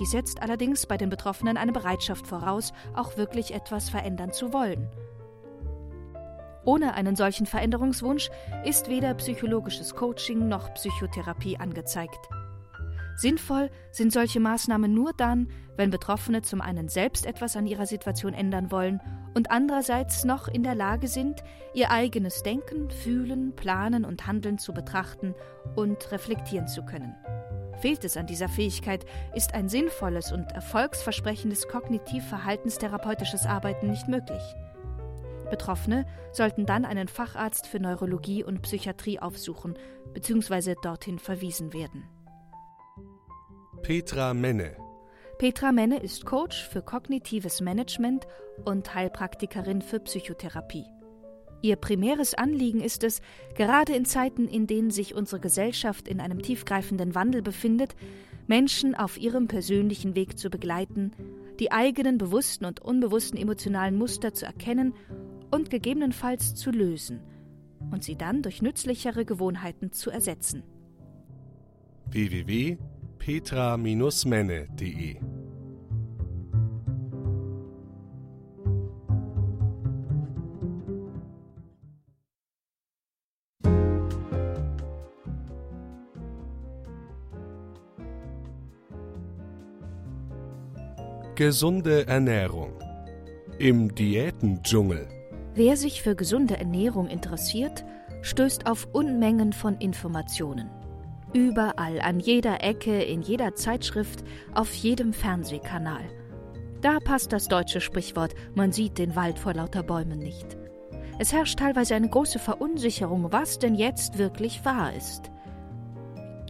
Die 0.00 0.04
setzt 0.04 0.42
allerdings 0.42 0.84
bei 0.84 0.98
den 0.98 1.08
Betroffenen 1.08 1.56
eine 1.56 1.72
Bereitschaft 1.72 2.26
voraus, 2.26 2.74
auch 2.94 3.16
wirklich 3.16 3.54
etwas 3.54 3.88
verändern 3.88 4.34
zu 4.34 4.52
wollen. 4.52 4.86
Ohne 6.66 6.92
einen 6.92 7.16
solchen 7.16 7.46
Veränderungswunsch 7.46 8.28
ist 8.66 8.90
weder 8.90 9.14
psychologisches 9.14 9.94
Coaching 9.94 10.46
noch 10.46 10.74
Psychotherapie 10.74 11.56
angezeigt. 11.56 12.28
Sinnvoll 13.16 13.70
sind 13.92 14.12
solche 14.12 14.40
Maßnahmen 14.40 14.92
nur 14.92 15.12
dann, 15.16 15.48
wenn 15.76 15.90
Betroffene 15.90 16.42
zum 16.42 16.60
einen 16.60 16.88
selbst 16.88 17.26
etwas 17.26 17.56
an 17.56 17.66
ihrer 17.66 17.86
Situation 17.86 18.34
ändern 18.34 18.70
wollen 18.70 19.00
und 19.34 19.50
andererseits 19.50 20.24
noch 20.24 20.48
in 20.48 20.62
der 20.62 20.74
Lage 20.74 21.08
sind, 21.08 21.42
ihr 21.74 21.90
eigenes 21.90 22.42
Denken, 22.42 22.90
Fühlen, 22.90 23.54
Planen 23.54 24.04
und 24.04 24.26
Handeln 24.26 24.58
zu 24.58 24.72
betrachten 24.72 25.34
und 25.76 26.10
reflektieren 26.12 26.66
zu 26.66 26.84
können. 26.84 27.14
Fehlt 27.80 28.04
es 28.04 28.16
an 28.16 28.26
dieser 28.26 28.48
Fähigkeit, 28.48 29.04
ist 29.34 29.54
ein 29.54 29.68
sinnvolles 29.68 30.32
und 30.32 30.52
erfolgsversprechendes 30.52 31.68
kognitiv-verhaltenstherapeutisches 31.68 33.46
Arbeiten 33.46 33.90
nicht 33.90 34.08
möglich. 34.08 34.42
Betroffene 35.50 36.06
sollten 36.32 36.66
dann 36.66 36.84
einen 36.84 37.08
Facharzt 37.08 37.66
für 37.66 37.80
Neurologie 37.80 38.42
und 38.42 38.62
Psychiatrie 38.62 39.20
aufsuchen 39.20 39.74
bzw. 40.14 40.76
dorthin 40.82 41.18
verwiesen 41.18 41.72
werden. 41.72 42.04
Petra 43.84 44.32
Menne. 44.32 44.74
Petra 45.36 45.70
Menne 45.70 45.98
ist 46.00 46.24
Coach 46.24 46.66
für 46.70 46.80
kognitives 46.80 47.60
Management 47.60 48.26
und 48.64 48.94
Heilpraktikerin 48.94 49.82
für 49.82 50.00
Psychotherapie. 50.00 50.86
Ihr 51.60 51.76
primäres 51.76 52.32
Anliegen 52.32 52.80
ist 52.80 53.04
es, 53.04 53.20
gerade 53.54 53.94
in 53.94 54.06
Zeiten, 54.06 54.48
in 54.48 54.66
denen 54.66 54.90
sich 54.90 55.14
unsere 55.14 55.38
Gesellschaft 55.38 56.08
in 56.08 56.22
einem 56.22 56.40
tiefgreifenden 56.40 57.14
Wandel 57.14 57.42
befindet, 57.42 57.94
Menschen 58.46 58.94
auf 58.94 59.18
ihrem 59.18 59.48
persönlichen 59.48 60.16
Weg 60.16 60.38
zu 60.38 60.48
begleiten, 60.48 61.12
die 61.60 61.70
eigenen 61.70 62.16
bewussten 62.16 62.64
und 62.64 62.80
unbewussten 62.80 63.38
emotionalen 63.38 63.98
Muster 63.98 64.32
zu 64.32 64.46
erkennen 64.46 64.94
und 65.50 65.68
gegebenenfalls 65.68 66.54
zu 66.54 66.70
lösen 66.70 67.20
und 67.90 68.02
sie 68.02 68.16
dann 68.16 68.40
durch 68.40 68.62
nützlichere 68.62 69.26
Gewohnheiten 69.26 69.92
zu 69.92 70.10
ersetzen. 70.10 70.62
www 72.08 72.78
petra-menne.de 73.24 75.16
Gesunde 91.34 92.06
Ernährung 92.06 92.74
im 93.58 93.94
Diätendschungel. 93.94 95.08
Wer 95.54 95.78
sich 95.78 96.02
für 96.02 96.14
gesunde 96.14 96.58
Ernährung 96.58 97.08
interessiert, 97.08 97.86
stößt 98.20 98.66
auf 98.66 98.86
Unmengen 98.92 99.54
von 99.54 99.78
Informationen. 99.78 100.83
Überall, 101.34 102.00
an 102.00 102.20
jeder 102.20 102.62
Ecke, 102.62 103.02
in 103.02 103.20
jeder 103.20 103.56
Zeitschrift, 103.56 104.22
auf 104.54 104.72
jedem 104.72 105.12
Fernsehkanal. 105.12 106.04
Da 106.80 107.00
passt 107.00 107.32
das 107.32 107.48
deutsche 107.48 107.80
Sprichwort, 107.80 108.34
man 108.54 108.70
sieht 108.70 108.98
den 108.98 109.16
Wald 109.16 109.40
vor 109.40 109.52
lauter 109.52 109.82
Bäumen 109.82 110.20
nicht. 110.20 110.56
Es 111.18 111.32
herrscht 111.32 111.58
teilweise 111.58 111.96
eine 111.96 112.08
große 112.08 112.38
Verunsicherung, 112.38 113.32
was 113.32 113.58
denn 113.58 113.74
jetzt 113.74 114.16
wirklich 114.16 114.64
wahr 114.64 114.94
ist. 114.94 115.32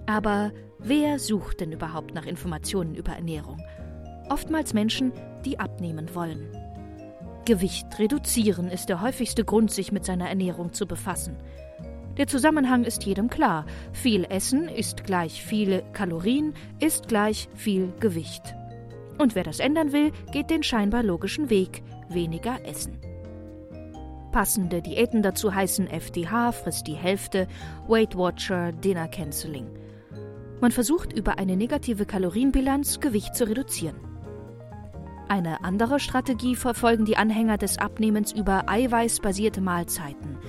Aber 0.05 0.53
wer 0.79 1.19
sucht 1.19 1.61
denn 1.61 1.73
überhaupt 1.73 2.15
nach 2.15 2.27
Informationen 2.27 2.95
über 2.95 3.13
Ernährung? 3.13 3.63
Oftmals 4.29 4.75
Menschen, 4.75 5.13
die 5.47 5.59
abnehmen 5.59 6.15
wollen. 6.15 6.55
Gewicht 7.47 7.99
reduzieren 7.99 8.69
ist 8.69 8.91
der 8.91 9.01
häufigste 9.01 9.47
Grund, 9.47 9.71
sich 9.71 9.93
mit 9.93 10.05
seiner 10.05 10.29
Ernährung 10.29 10.75
zu 10.75 10.87
befassen. 10.87 11.39
Der 12.17 12.29
Zusammenhang 12.29 12.85
ist 12.85 13.05
jedem 13.05 13.29
klar. 13.29 13.67
Viel 13.93 14.25
Essen 14.25 14.69
ist 14.69 15.05
gleich 15.05 15.43
viele 15.43 15.83
Kalorien, 15.93 16.55
ist 16.79 17.09
gleich 17.09 17.49
viel 17.55 17.93
Gewicht. 17.99 18.55
Und 19.19 19.35
wer 19.35 19.43
das 19.43 19.59
ändern 19.59 19.93
will, 19.93 20.13
geht 20.33 20.51
den 20.51 20.63
scheinbar 20.63 21.03
logischen 21.03 21.51
Weg, 21.51 21.83
weniger 22.09 22.65
essen. 22.65 22.99
Passende 24.31 24.83
Diäten 24.83 25.23
dazu 25.23 25.55
heißen 25.55 25.89
FDH, 25.89 26.53
frisst 26.53 26.87
die 26.87 26.95
Hälfte, 26.95 27.47
Weight 27.89 28.17
Watcher, 28.17 28.73
Dinner 28.73 29.09
Canceling. 29.09 29.67
Man 30.61 30.73
versucht 30.73 31.13
über 31.13 31.39
eine 31.39 31.57
negative 31.57 32.07
Kalorienbilanz 32.07 33.01
Gewicht 33.01 33.35
zu 33.35 33.47
reduzieren. 33.47 33.97
Eine 35.29 35.65
andere 35.65 35.99
Strategie 35.99 36.55
verfolgen 36.55 37.05
die 37.05 37.17
Anhänger 37.17 37.59
des 37.59 37.79
Abnehmens 37.79 38.31
über 38.33 38.69
eiweißbasierte 38.69 39.61
Mahlzeiten– 39.61 40.39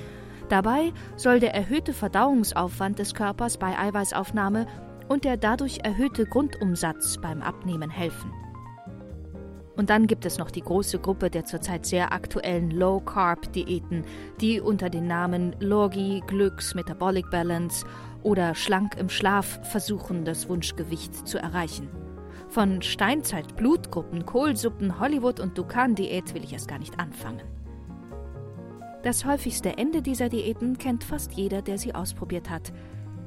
Dabei 0.49 0.93
soll 1.15 1.39
der 1.39 1.55
erhöhte 1.55 1.93
Verdauungsaufwand 1.93 2.99
des 2.99 3.13
Körpers 3.13 3.57
bei 3.57 3.77
Eiweißaufnahme 3.77 4.67
und 5.07 5.25
der 5.25 5.37
dadurch 5.37 5.79
erhöhte 5.83 6.25
Grundumsatz 6.25 7.17
beim 7.21 7.41
Abnehmen 7.41 7.89
helfen. 7.89 8.31
Und 9.75 9.89
dann 9.89 10.07
gibt 10.07 10.25
es 10.25 10.37
noch 10.37 10.51
die 10.51 10.61
große 10.61 10.99
Gruppe 10.99 11.29
der 11.29 11.45
zurzeit 11.45 11.85
sehr 11.85 12.13
aktuellen 12.13 12.71
Low-Carb-Diäten, 12.71 14.05
die 14.39 14.61
unter 14.61 14.89
den 14.89 15.07
Namen 15.07 15.55
Logi, 15.59 16.23
Glücks, 16.27 16.75
Metabolic 16.75 17.29
Balance 17.29 17.85
oder 18.23 18.55
Schlank 18.55 18.95
im 18.97 19.09
Schlaf 19.09 19.59
versuchen, 19.69 20.23
das 20.23 20.47
Wunschgewicht 20.47 21.27
zu 21.27 21.37
erreichen. 21.37 21.89
Von 22.47 22.81
Steinzeit-Blutgruppen, 22.81 24.25
Kohlsuppen, 24.25 24.99
Hollywood 24.99 25.41
und 25.41 25.57
Dukan-Diät 25.57 26.33
will 26.33 26.43
ich 26.43 26.53
erst 26.53 26.69
gar 26.69 26.79
nicht 26.79 26.97
anfangen. 26.99 27.41
Das 29.05 29.23
häufigste 29.23 29.77
Ende 29.77 30.01
dieser 30.01 30.29
Diäten 30.29 30.79
kennt 30.79 31.03
fast 31.03 31.33
jeder, 31.33 31.61
der 31.61 31.77
sie 31.77 31.93
ausprobiert 31.93 32.49
hat. 32.49 32.73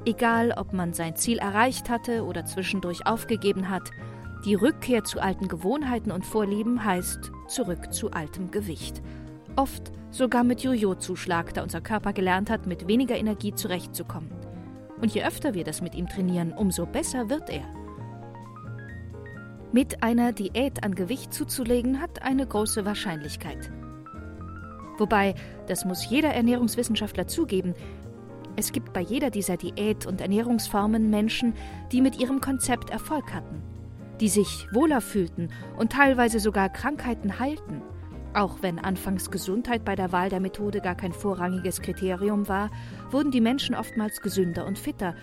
Egal, 0.05 0.53
ob 0.57 0.73
man 0.73 0.93
sein 0.93 1.15
Ziel 1.15 1.39
erreicht 1.39 1.89
hatte 1.89 2.25
oder 2.25 2.45
zwischendurch 2.45 3.07
aufgegeben 3.07 3.71
hat, 3.71 3.89
die 4.45 4.57
Rückkehr 4.57 5.05
zu 5.05 5.21
alten 5.21 5.47
Gewohnheiten 5.47 6.11
und 6.11 6.27
Vorlieben 6.27 6.85
heißt 6.85 7.31
zurück 7.47 7.93
zu 7.93 8.11
altem 8.11 8.51
Gewicht. 8.51 9.03
Oft 9.55 9.93
sogar 10.11 10.43
mit 10.43 10.63
Jojo-Zuschlag, 10.63 11.55
da 11.55 11.63
unser 11.63 11.81
Körper 11.81 12.13
gelernt 12.13 12.51
hat, 12.51 12.67
mit 12.67 12.89
weniger 12.89 13.17
Energie 13.17 13.55
zurechtzukommen. 13.55 14.33
Und 15.01 15.15
je 15.15 15.23
öfter 15.23 15.55
wir 15.55 15.63
das 15.63 15.81
mit 15.81 15.95
ihm 15.95 16.09
trainieren, 16.09 16.55
umso 16.55 16.87
besser 16.87 17.31
wird 17.31 17.51
er. 17.51 17.63
Mit 19.71 20.03
einer 20.03 20.33
Diät 20.33 20.83
an 20.83 20.97
Gewicht 20.97 21.33
zuzulegen 21.33 22.01
hat 22.01 22.21
eine 22.23 22.49
große 22.49 22.85
Wahrscheinlichkeit. 22.85 23.71
Wobei, 24.99 25.35
das 25.67 25.85
muss 25.85 26.09
jeder 26.11 26.31
Ernährungswissenschaftler 26.31 27.27
zugeben, 27.27 27.75
es 28.57 28.73
gibt 28.73 28.93
bei 28.93 29.01
jeder 29.01 29.31
dieser 29.31 29.57
Diät- 29.57 30.07
und 30.07 30.21
Ernährungsformen 30.21 31.11
Menschen, 31.11 31.55
die 31.93 32.03
mit 32.03 32.19
ihrem 32.21 32.41
Konzept 32.41 32.91
Erfolg 32.91 33.33
hatten, 33.33 33.63
die 34.21 34.29
sich 34.29 34.67
wohler 34.73 35.01
fühlten 35.01 35.51
und 35.79 35.93
teilweise 35.93 36.41
sogar 36.41 36.69
Krankheiten 36.69 37.39
heilten. 37.39 37.83
Auch 38.35 38.59
wenn 38.61 38.81
anfangs 38.81 39.31
Gesundheit 39.31 39.85
bei 39.85 39.95
der 39.95 40.11
Wahl 40.11 40.29
der 40.29 40.41
Methode 40.41 40.81
gar 40.81 40.97
kein 40.97 41.13
vorrangiges 41.13 41.81
Kriterium 41.81 42.49
war, 42.49 42.71
wurden 43.11 43.31
die 43.31 43.41
Menschen 43.41 43.77
oftmals 43.77 44.21
gesünder 44.21 44.67
und 44.67 44.79
fitter 44.79 45.15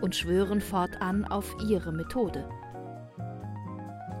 und 0.00 0.16
schwören 0.16 0.62
fortan 0.62 1.26
auf 1.26 1.54
ihre 1.68 1.92
Methode. 1.92 2.48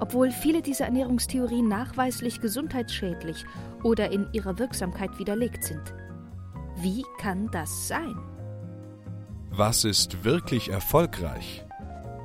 obwohl 0.00 0.30
viele 0.30 0.62
dieser 0.62 0.86
Ernährungstheorien 0.86 1.68
nachweislich 1.68 2.40
gesundheitsschädlich 2.40 3.44
oder 3.82 4.10
in 4.10 4.26
ihrer 4.32 4.58
Wirksamkeit 4.58 5.18
widerlegt 5.18 5.64
sind. 5.64 5.94
Wie 6.76 7.04
kann 7.18 7.50
das 7.50 7.88
sein? 7.88 8.16
Was 9.50 9.84
ist 9.84 10.24
wirklich 10.24 10.70
erfolgreich? 10.70 11.64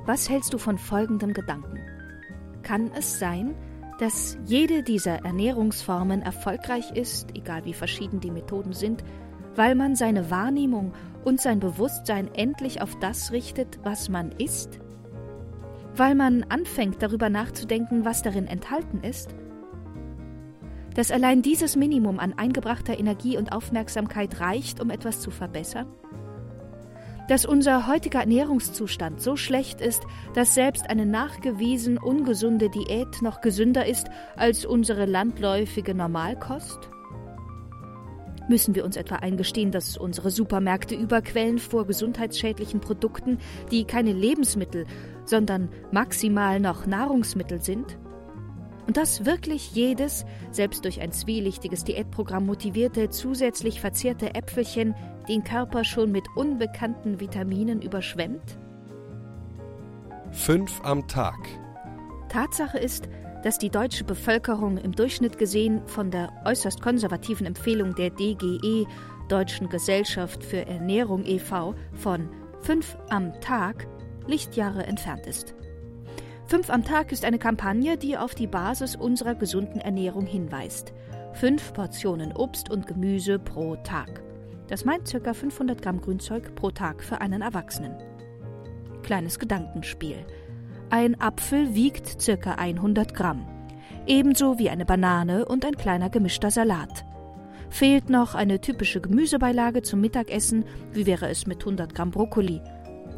Was 0.06 0.28
hältst 0.28 0.52
du 0.52 0.58
von 0.58 0.78
folgendem 0.78 1.32
Gedanken? 1.32 1.80
Kann 2.62 2.90
es 2.96 3.18
sein, 3.18 3.54
dass 3.98 4.36
jede 4.44 4.82
dieser 4.82 5.24
Ernährungsformen 5.24 6.22
erfolgreich 6.22 6.90
ist, 6.92 7.36
egal 7.36 7.64
wie 7.64 7.74
verschieden 7.74 8.20
die 8.20 8.30
Methoden 8.30 8.72
sind, 8.72 9.04
weil 9.56 9.74
man 9.74 9.96
seine 9.96 10.30
Wahrnehmung 10.30 10.92
und 11.24 11.40
sein 11.40 11.60
Bewusstsein 11.60 12.32
endlich 12.34 12.82
auf 12.82 12.98
das 12.98 13.32
richtet, 13.32 13.78
was 13.82 14.08
man 14.08 14.32
isst? 14.32 14.80
Weil 15.96 16.14
man 16.14 16.44
anfängt 16.44 17.02
darüber 17.02 17.30
nachzudenken, 17.30 18.04
was 18.04 18.22
darin 18.22 18.46
enthalten 18.46 19.00
ist? 19.00 19.34
Dass 20.94 21.10
allein 21.10 21.42
dieses 21.42 21.74
Minimum 21.76 22.20
an 22.20 22.34
eingebrachter 22.34 22.98
Energie 22.98 23.36
und 23.36 23.52
Aufmerksamkeit 23.52 24.40
reicht, 24.40 24.80
um 24.80 24.90
etwas 24.90 25.20
zu 25.20 25.30
verbessern? 25.30 25.86
Dass 27.28 27.46
unser 27.46 27.86
heutiger 27.86 28.20
Ernährungszustand 28.20 29.20
so 29.20 29.36
schlecht 29.36 29.80
ist, 29.80 30.02
dass 30.34 30.54
selbst 30.54 30.88
eine 30.90 31.06
nachgewiesen 31.06 31.98
ungesunde 31.98 32.68
Diät 32.68 33.22
noch 33.22 33.40
gesünder 33.40 33.86
ist 33.86 34.08
als 34.36 34.66
unsere 34.66 35.06
landläufige 35.06 35.94
Normalkost? 35.94 36.90
Müssen 38.46 38.74
wir 38.74 38.84
uns 38.84 38.96
etwa 38.96 39.16
eingestehen, 39.16 39.70
dass 39.70 39.96
unsere 39.96 40.30
Supermärkte 40.30 40.94
überquellen 40.94 41.58
vor 41.58 41.86
gesundheitsschädlichen 41.86 42.80
Produkten, 42.80 43.38
die 43.70 43.84
keine 43.84 44.12
Lebensmittel, 44.12 44.86
sondern 45.24 45.70
maximal 45.92 46.60
noch 46.60 46.86
Nahrungsmittel 46.86 47.62
sind? 47.62 47.96
Und 48.86 48.96
dass 48.96 49.24
wirklich 49.24 49.72
jedes, 49.72 50.26
selbst 50.50 50.84
durch 50.84 51.00
ein 51.00 51.12
zwielichtiges 51.12 51.84
Diätprogramm 51.84 52.46
motivierte, 52.46 53.08
zusätzlich 53.08 53.80
verzehrte 53.80 54.34
Äpfelchen 54.34 54.94
den 55.28 55.42
Körper 55.42 55.84
schon 55.84 56.12
mit 56.12 56.24
unbekannten 56.36 57.18
Vitaminen 57.18 57.80
überschwemmt? 57.80 58.58
Fünf 60.32 60.80
am 60.82 61.06
Tag. 61.08 61.38
Tatsache 62.28 62.78
ist, 62.78 63.08
dass 63.42 63.58
die 63.58 63.70
deutsche 63.70 64.04
Bevölkerung 64.04 64.78
im 64.78 64.92
Durchschnitt 64.92 65.38
gesehen 65.38 65.86
von 65.86 66.10
der 66.10 66.32
äußerst 66.44 66.80
konservativen 66.80 67.46
Empfehlung 67.46 67.94
der 67.94 68.10
DGE, 68.10 68.86
Deutschen 69.28 69.68
Gesellschaft 69.68 70.42
für 70.42 70.66
Ernährung 70.66 71.24
e.V., 71.24 71.74
von 71.92 72.28
fünf 72.60 72.96
am 73.10 73.38
Tag 73.40 73.86
Lichtjahre 74.26 74.84
entfernt 74.84 75.26
ist. 75.26 75.54
Fünf 76.46 76.68
am 76.68 76.84
Tag 76.84 77.10
ist 77.10 77.24
eine 77.24 77.38
Kampagne, 77.38 77.96
die 77.96 78.18
auf 78.18 78.34
die 78.34 78.46
Basis 78.46 78.96
unserer 78.96 79.34
gesunden 79.34 79.80
Ernährung 79.80 80.26
hinweist. 80.26 80.92
Fünf 81.32 81.72
Portionen 81.72 82.36
Obst 82.36 82.70
und 82.70 82.86
Gemüse 82.86 83.38
pro 83.38 83.76
Tag. 83.76 84.22
Das 84.68 84.84
meint 84.84 85.10
ca. 85.10 85.32
500 85.32 85.80
Gramm 85.80 86.02
Grünzeug 86.02 86.54
pro 86.54 86.70
Tag 86.70 87.02
für 87.02 87.22
einen 87.22 87.40
Erwachsenen. 87.40 87.96
Kleines 89.02 89.38
Gedankenspiel. 89.38 90.18
Ein 90.90 91.18
Apfel 91.18 91.74
wiegt 91.74 92.18
ca. 92.24 92.52
100 92.52 93.14
Gramm, 93.14 93.46
ebenso 94.06 94.58
wie 94.58 94.68
eine 94.68 94.84
Banane 94.84 95.46
und 95.46 95.64
ein 95.64 95.76
kleiner 95.76 96.10
gemischter 96.10 96.50
Salat. 96.50 97.06
Fehlt 97.70 98.10
noch 98.10 98.34
eine 98.34 98.60
typische 98.60 99.00
Gemüsebeilage 99.00 99.80
zum 99.80 100.02
Mittagessen, 100.02 100.66
wie 100.92 101.06
wäre 101.06 101.28
es 101.28 101.46
mit 101.46 101.60
100 101.60 101.94
Gramm 101.94 102.10
Brokkoli? 102.10 102.60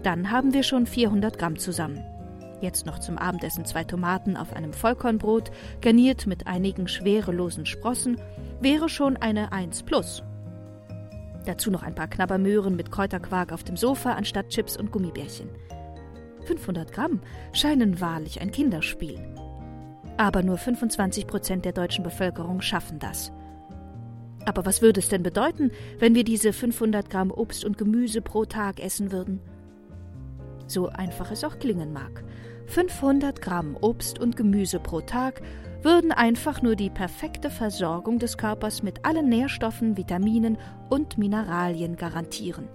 Dann 0.05 0.31
haben 0.31 0.55
wir 0.55 0.63
schon 0.63 0.87
400 0.87 1.39
Gramm 1.39 1.59
zusammen. 1.59 2.16
Jetzt 2.61 2.87
noch 2.87 2.99
zum 2.99 3.19
Abendessen 3.19 3.65
zwei 3.65 3.85
Tomaten 3.85 4.37
auf 4.37 4.55
einem 4.55 4.73
Vollkornbrot, 4.73 5.51
garniert 5.83 6.27
mit 6.27 6.47
einigen 6.47 6.89
schwerelosen 6.89 7.67
Sprossen, 7.67 8.19
wäre 8.61 8.89
schon 8.89 9.17
eine 9.17 9.53
1 9.53 9.83
plus. 9.83 10.23
Dazu 11.45 11.71
noch 11.71 11.83
ein 11.83 11.95
paar 11.95 12.09
Knabbermöhren 12.09 12.75
mit 12.75 12.91
Kräuterquark 12.91 13.53
auf 13.53 13.63
dem 13.63 13.77
Sofa 13.77 14.13
anstatt 14.13 14.49
Chips 14.49 14.77
und 14.77 14.91
Gummibärchen. 14.91 15.49
500 16.47 16.93
Gramm 16.93 17.21
scheinen 17.53 18.01
wahrlich 18.01 18.41
ein 18.41 18.51
Kinderspiel. 18.51 19.19
Aber 20.17 20.43
nur 20.43 20.57
25 20.57 21.27
Prozent 21.27 21.65
der 21.65 21.73
deutschen 21.73 22.05
Bevölkerung 22.05 22.63
schaffen 22.63 22.99
das. 22.99 23.33
Aber 24.47 24.65
was 24.65 24.81
würde 24.81 25.01
es 25.01 25.09
denn 25.09 25.23
bedeuten, 25.23 25.73
wenn 25.99 26.15
wir 26.15 26.25
diese 26.25 26.53
500 26.53 27.11
Gramm 27.11 27.31
Obst 27.31 27.65
und 27.65 27.77
Gemüse 27.77 28.23
pro 28.23 28.45
Tag 28.45 28.81
essen 28.81 29.13
würden? 29.13 29.41
So 30.67 30.89
einfach 30.89 31.31
es 31.31 31.45
auch 31.45 31.59
klingen 31.59 31.93
mag. 31.93 32.25
500 32.67 33.41
Gramm 33.41 33.77
Obst 33.81 34.19
und 34.19 34.37
Gemüse 34.37 34.81
pro 34.81 35.01
Tag 35.01 35.41
würden 35.83 36.11
einfach 36.11 36.63
nur 36.63 36.75
die 36.75 36.91
perfekte 36.91 37.49
Versorgung 37.49 38.19
des 38.19 38.39
Körpers 38.39 38.83
mit 38.83 39.05
allen 39.05 39.29
Nährstoffen, 39.29 39.97
Vitaminen 39.97 40.59
und 40.91 41.17
Mineralien 41.17 41.97
garantieren. 41.97 42.69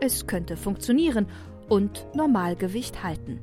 Es 0.00 0.26
könnte 0.26 0.56
funktionieren 0.56 1.26
und 1.68 2.06
Normalgewicht 2.14 3.02
halten. 3.02 3.40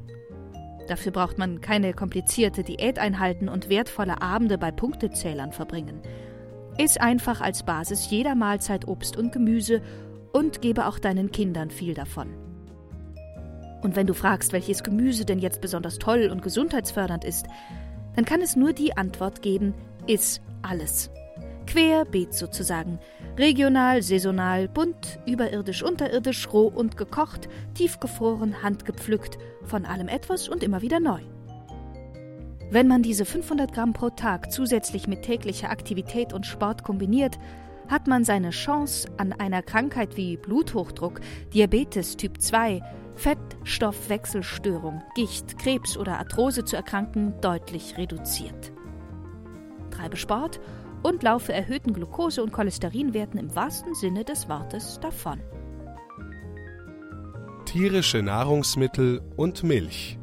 Dafür 0.88 1.12
braucht 1.12 1.38
man 1.38 1.62
keine 1.62 1.94
komplizierte 1.94 2.64
Diäteinheiten 2.64 3.50
und 3.50 3.70
wertvolle 3.70 4.22
Abende 4.22 4.58
bei 4.58 4.72
Punktezählern 4.72 5.52
verbringen. 5.52 6.02
Iss 6.78 6.98
einfach 6.98 7.42
als 7.42 7.64
Basis 7.64 8.10
jeder 8.10 8.36
Mahlzeit 8.36 8.88
Obst 8.88 9.18
und 9.18 9.32
Gemüse 9.32 9.82
und 10.32 10.62
gebe 10.62 10.86
auch 10.86 11.00
deinen 11.00 11.32
Kindern 11.32 11.72
viel 11.72 11.94
davon. 11.94 12.45
Und 13.86 13.96
wenn 13.96 14.08
du 14.08 14.16
fragst, 14.16 14.52
welches 14.52 14.82
Gemüse 14.82 15.26
denn 15.26 15.38
jetzt 15.38 15.62
besonders 15.62 16.00
toll 16.00 16.30
und 16.32 16.42
gesundheitsfördernd 16.42 17.24
ist, 17.24 17.46
dann 18.16 18.26
kann 18.26 18.42
es 18.42 18.56
nur 18.56 18.74
die 18.74 18.98
Antwort 18.98 19.44
geben, 19.44 19.76
iss 20.08 20.42
alles. 20.64 21.12
Querbeet 21.68 22.34
sozusagen. 22.34 22.98
Regional, 23.38 24.02
saisonal, 24.02 24.68
bunt, 24.68 25.20
überirdisch, 25.28 25.84
unterirdisch, 25.84 26.52
roh 26.52 26.66
und 26.66 26.98
gekocht, 26.98 27.48
tiefgefroren, 27.76 28.64
handgepflückt, 28.64 29.38
von 29.66 29.86
allem 29.86 30.08
etwas 30.08 30.50
und 30.50 30.64
immer 30.64 30.82
wieder 30.82 31.00
neu. 31.00 31.22
Wenn 32.72 32.88
man 32.88 33.04
diese 33.04 33.24
500 33.24 33.72
Gramm 33.72 33.94
pro 33.94 34.10
Tag 34.10 34.52
zusätzlich 34.52 35.08
mit 35.08 35.22
täglicher 35.22 35.70
Aktivität 35.70 36.34
und 36.34 36.48
Sport 36.48 36.84
kombiniert, 36.84 37.38
hat 37.88 38.08
man 38.08 38.24
seine 38.24 38.50
Chance, 38.50 39.08
an 39.18 39.32
einer 39.32 39.62
Krankheit 39.62 40.18
wie 40.18 40.38
Bluthochdruck, 40.38 41.22
Diabetes 41.54 42.18
Typ 42.18 42.42
2, 42.42 42.82
Fettstoffwechselstörung, 43.16 45.02
Gicht, 45.16 45.58
Krebs 45.58 45.98
oder 45.98 46.20
Arthrose 46.20 46.66
zu 46.66 46.76
erkranken, 46.76 47.34
deutlich 47.42 47.98
reduziert. 47.98 48.72
Treibe 49.92 50.18
Sport 50.18 50.60
und 51.04 51.24
laufe 51.24 51.54
erhöhten 51.54 51.94
Glucose- 51.94 52.42
und 52.42 52.52
Cholesterinwerten 52.52 53.40
im 53.40 53.56
wahrsten 53.56 53.94
Sinne 53.96 54.26
des 54.26 54.50
Wortes 54.50 55.00
davon. 55.00 55.40
Tierische 57.66 58.22
Nahrungsmittel 58.22 59.22
und 59.36 59.64
Milch. 59.64 60.18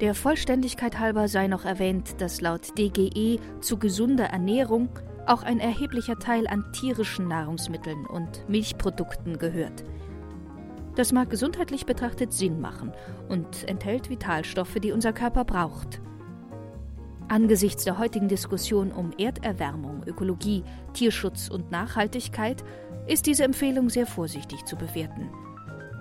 Der 0.00 0.14
Vollständigkeit 0.14 0.98
halber 0.98 1.28
sei 1.28 1.46
noch 1.46 1.64
erwähnt, 1.64 2.20
dass 2.20 2.40
laut 2.40 2.78
DGE 2.78 3.38
zu 3.60 3.76
gesunder 3.76 4.26
Ernährung 4.26 4.88
auch 5.26 5.42
ein 5.42 5.60
erheblicher 5.60 6.18
Teil 6.18 6.46
an 6.46 6.64
tierischen 6.72 7.28
Nahrungsmitteln 7.28 8.06
und 8.06 8.48
Milchprodukten 8.48 9.38
gehört. 9.38 9.84
Das 11.00 11.12
mag 11.12 11.30
gesundheitlich 11.30 11.86
betrachtet 11.86 12.34
Sinn 12.34 12.60
machen 12.60 12.92
und 13.30 13.66
enthält 13.66 14.10
Vitalstoffe, 14.10 14.74
die 14.82 14.92
unser 14.92 15.14
Körper 15.14 15.46
braucht. 15.46 15.98
Angesichts 17.26 17.84
der 17.84 17.96
heutigen 17.96 18.28
Diskussion 18.28 18.92
um 18.92 19.10
Erderwärmung, 19.16 20.02
Ökologie, 20.06 20.62
Tierschutz 20.92 21.48
und 21.48 21.70
Nachhaltigkeit 21.70 22.62
ist 23.06 23.24
diese 23.24 23.44
Empfehlung 23.44 23.88
sehr 23.88 24.04
vorsichtig 24.04 24.66
zu 24.66 24.76
bewerten. 24.76 25.30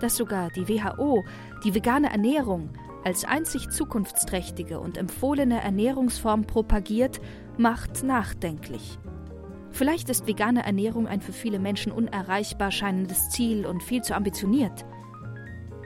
Dass 0.01 0.17
sogar 0.17 0.49
die 0.49 0.67
WHO 0.67 1.23
die 1.63 1.73
vegane 1.73 2.11
Ernährung 2.11 2.71
als 3.05 3.23
einzig 3.23 3.69
zukunftsträchtige 3.69 4.81
und 4.81 4.97
empfohlene 4.97 5.61
Ernährungsform 5.61 6.43
propagiert, 6.43 7.21
macht 7.57 8.03
nachdenklich. 8.03 8.99
Vielleicht 9.71 10.09
ist 10.09 10.27
vegane 10.27 10.65
Ernährung 10.65 11.07
ein 11.07 11.21
für 11.21 11.33
viele 11.33 11.59
Menschen 11.59 11.91
unerreichbar 11.91 12.71
scheinendes 12.71 13.29
Ziel 13.29 13.65
und 13.65 13.83
viel 13.83 14.01
zu 14.01 14.15
ambitioniert. 14.15 14.85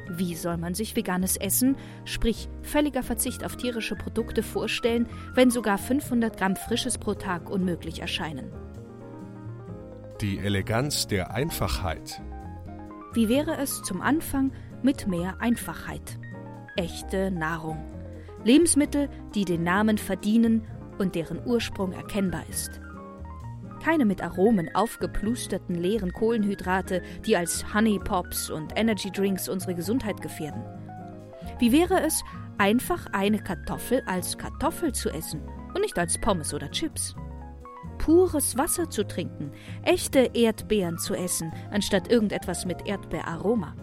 Wie 0.10 0.36
soll 0.36 0.58
man 0.58 0.74
sich 0.74 0.96
veganes 0.96 1.38
Essen, 1.38 1.76
sprich 2.06 2.50
völliger 2.62 3.04
Verzicht 3.04 3.44
auf 3.44 3.56
tierische 3.56 3.96
Produkte 3.96 4.44
vorstellen, 4.44 5.08
wenn 5.34 5.50
sogar 5.50 5.78
500 5.78 6.38
Gramm 6.38 6.56
Frisches 6.56 6.98
pro 6.98 7.14
Tag 7.14 7.50
unmöglich 7.50 8.00
erscheinen? 8.00 8.52
Die 10.22 10.38
Eleganz 10.38 11.08
der 11.08 11.34
Einfachheit. 11.34 12.22
Wie 13.14 13.28
wäre 13.28 13.58
es 13.58 13.82
zum 13.84 14.02
Anfang 14.02 14.52
mit 14.82 15.08
mehr 15.08 15.36
Einfachheit? 15.40 16.20
Echte 16.76 17.32
Nahrung. 17.32 17.84
Lebensmittel, 18.44 19.10
die 19.36 19.46
den 19.46 19.64
Namen 19.64 19.98
verdienen 19.98 20.68
und 20.98 21.16
deren 21.16 21.46
Ursprung 21.46 21.92
erkennbar 21.92 22.44
ist 22.50 22.83
keine 23.84 24.06
mit 24.06 24.22
Aromen 24.22 24.74
aufgeplusterten 24.74 25.76
leeren 25.76 26.14
Kohlenhydrate, 26.14 27.02
die 27.26 27.36
als 27.36 27.74
Honey 27.74 28.00
Pops 28.00 28.50
und 28.50 28.72
Energy 28.78 29.12
Drinks 29.12 29.50
unsere 29.50 29.76
Gesundheit 29.76 30.22
gefährden. 30.22 30.64
Wie 31.60 31.74
wäre 31.74 32.02
es, 32.02 32.24
einfach 32.58 33.08
eine 33.12 33.40
Kartoffel 33.40 34.02
als 34.06 34.38
Kartoffel 34.38 34.94
zu 34.94 35.10
essen 35.10 35.42
und 35.74 35.82
nicht 35.82 36.00
als 36.00 36.18
Pommes 36.18 36.54
oder 36.54 36.72
Chips. 36.72 37.16
Pures 37.98 38.58
Wasser 38.58 38.90
zu 38.90 39.06
trinken, 39.06 39.52
echte 39.84 40.32
Erdbeeren 40.34 40.98
zu 40.98 41.14
essen, 41.14 41.52
anstatt 41.72 42.10
irgendetwas 42.10 42.66
mit 42.66 42.88
Erdbeeraroma. 42.88 43.76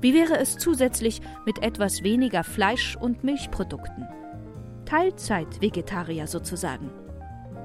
Wie 0.00 0.14
wäre 0.14 0.38
es 0.38 0.56
zusätzlich 0.56 1.20
mit 1.44 1.62
etwas 1.62 2.02
weniger 2.02 2.42
Fleisch- 2.42 2.96
und 2.96 3.22
Milchprodukten? 3.22 4.06
Teilzeit-Vegetarier 4.86 6.26
sozusagen. 6.26 6.90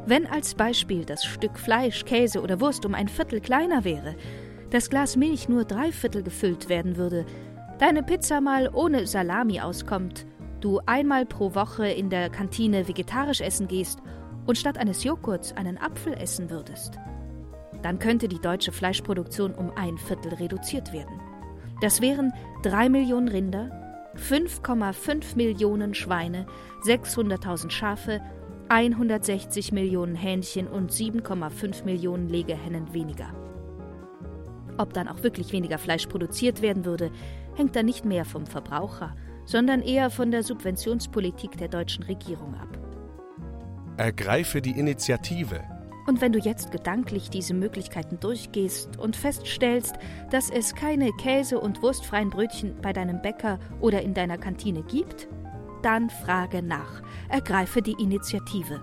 Wenn 0.08 0.28
als 0.28 0.54
Beispiel 0.54 1.04
das 1.04 1.26
Stück 1.26 1.58
Fleisch, 1.58 2.06
Käse 2.06 2.41
oder 2.41 2.62
Wurst 2.62 2.86
um 2.86 2.94
ein 2.94 3.08
Viertel 3.08 3.41
kleiner 3.41 3.84
wäre, 3.84 4.15
das 4.70 4.91
Glas 4.91 5.15
Milch 5.15 5.50
nur 5.50 5.65
drei 5.65 5.91
Viertel 5.91 6.22
gefüllt 6.22 6.70
werden 6.70 6.96
würde, 6.96 7.26
deine 7.80 8.04
Pizza 8.04 8.39
mal 8.39 8.70
ohne 8.72 9.08
Salami 9.08 9.62
auskommt, 9.62 10.28
du 10.62 10.80
einmal 10.86 11.26
pro 11.26 11.56
Woche 11.56 11.88
in 11.88 12.12
der 12.12 12.30
Kantine 12.30 12.88
vegetarisch 12.88 13.41
essen 13.41 13.68
gehst 13.68 14.00
und 14.46 14.60
statt 14.60 14.78
eines 14.78 15.04
Joghurts 15.04 15.54
einen 15.54 15.80
Apfel 15.80 16.13
essen 16.13 16.52
würdest, 16.52 17.00
dann 17.82 17.98
könnte 17.98 18.28
die 18.28 18.39
deutsche 18.39 18.72
Fleischproduktion 18.72 19.56
um 19.56 19.72
ein 19.76 19.98
Viertel 19.98 20.36
reduziert 20.36 20.94
werden. 20.94 21.20
Das 21.82 22.00
wären 22.00 22.32
3 22.62 22.89
Millionen 22.89 23.28
Rinder, 23.28 23.72
5,5 24.18 25.36
Millionen 25.36 25.96
Schweine, 25.96 26.46
600.000 26.84 27.72
Schafe, 27.72 28.22
160 28.69 29.71
Millionen 29.71 30.15
Hähnchen 30.15 30.67
und 30.67 30.91
7,5 30.91 31.86
Millionen 31.86 32.30
Legehennen 32.30 32.93
weniger. 32.93 33.34
Ob 34.78 34.93
dann 34.93 35.08
auch 35.08 35.23
wirklich 35.23 35.51
weniger 35.51 35.78
Fleisch 35.78 36.08
produziert 36.08 36.62
werden 36.62 36.84
würde, 36.84 37.12
hängt 37.56 37.75
dann 37.75 37.86
nicht 37.86 38.06
mehr 38.06 38.25
vom 38.25 38.45
Verbraucher, 38.45 39.15
sondern 39.45 39.82
eher 39.82 40.10
von 40.10 40.32
der 40.32 40.43
Subventionspolitik 40.43 41.58
der 41.58 41.67
deutschen 41.67 42.04
Regierung 42.04 42.56
ab. 42.56 42.78
Ergreife 43.97 44.62
die 44.62 44.78
Initiative. 44.78 45.63
Und 46.08 46.21
wenn 46.21 46.34
du 46.34 46.39
jetzt 46.39 46.71
gedanklich 46.71 47.30
diese 47.30 47.54
Möglichkeiten 47.54 48.19
durchgehst 48.19 48.97
und 48.97 49.15
feststellst, 49.15 49.95
dass 50.30 50.49
es 50.49 50.75
keine 50.75 51.12
Käse- 51.13 51.60
und 51.60 51.82
wurstfreien 51.82 52.30
Brötchen 52.30 52.75
bei 52.82 52.93
deinem 52.93 53.21
Bäcker 53.21 53.60
oder 53.80 54.01
in 54.01 54.13
deiner 54.13 54.38
Kantine 54.38 54.84
gibt, 54.84 55.28
dann 55.86 56.10
frage 56.10 56.63
nach, 56.63 57.04
ergreife 57.30 57.82
die 57.84 57.95
Initiative. 58.02 58.82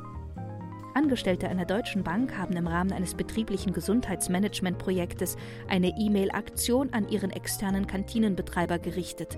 Angestellte 0.95 1.49
einer 1.49 1.65
deutschen 1.65 2.05
Bank 2.05 2.39
haben 2.39 2.57
im 2.57 2.69
Rahmen 2.69 2.93
eines 2.93 3.15
betrieblichen 3.15 3.73
Gesundheitsmanagementprojektes 3.73 5.37
eine 5.69 5.89
E-Mail-Aktion 5.99 6.93
an 6.93 7.09
ihren 7.09 7.31
externen 7.31 7.89
Kantinenbetreiber 7.89 8.79
gerichtet, 8.79 9.37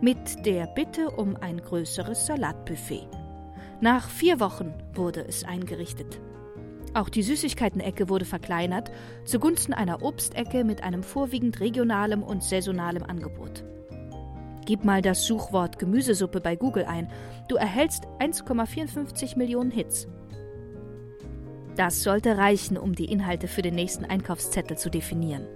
mit 0.00 0.46
der 0.46 0.66
Bitte 0.68 1.10
um 1.10 1.36
ein 1.36 1.60
größeres 1.60 2.26
Salatbuffet. 2.26 3.06
Nach 3.82 4.08
vier 4.08 4.40
Wochen 4.40 4.72
wurde 4.94 5.20
es 5.28 5.44
eingerichtet. 5.44 6.18
Auch 6.94 7.10
die 7.10 7.22
Süßigkeiten-Ecke 7.22 8.08
wurde 8.08 8.24
verkleinert, 8.24 8.90
zugunsten 9.26 9.74
einer 9.74 10.02
Obstecke 10.02 10.64
mit 10.64 10.82
einem 10.82 11.02
vorwiegend 11.02 11.60
regionalem 11.60 12.22
und 12.22 12.42
saisonalem 12.42 13.02
Angebot. 13.02 13.64
Gib 14.66 14.84
mal 14.84 15.00
das 15.00 15.24
Suchwort 15.24 15.78
Gemüsesuppe 15.78 16.40
bei 16.40 16.56
Google 16.56 16.84
ein. 16.84 17.08
Du 17.48 17.54
erhältst 17.54 18.04
1,54 18.18 19.38
Millionen 19.38 19.70
Hits. 19.70 20.08
Das 21.76 22.02
sollte 22.02 22.36
reichen, 22.36 22.76
um 22.76 22.94
die 22.94 23.04
Inhalte 23.04 23.46
für 23.46 23.62
den 23.62 23.76
nächsten 23.76 24.04
Einkaufszettel 24.04 24.76
zu 24.76 24.90
definieren. 24.90 25.46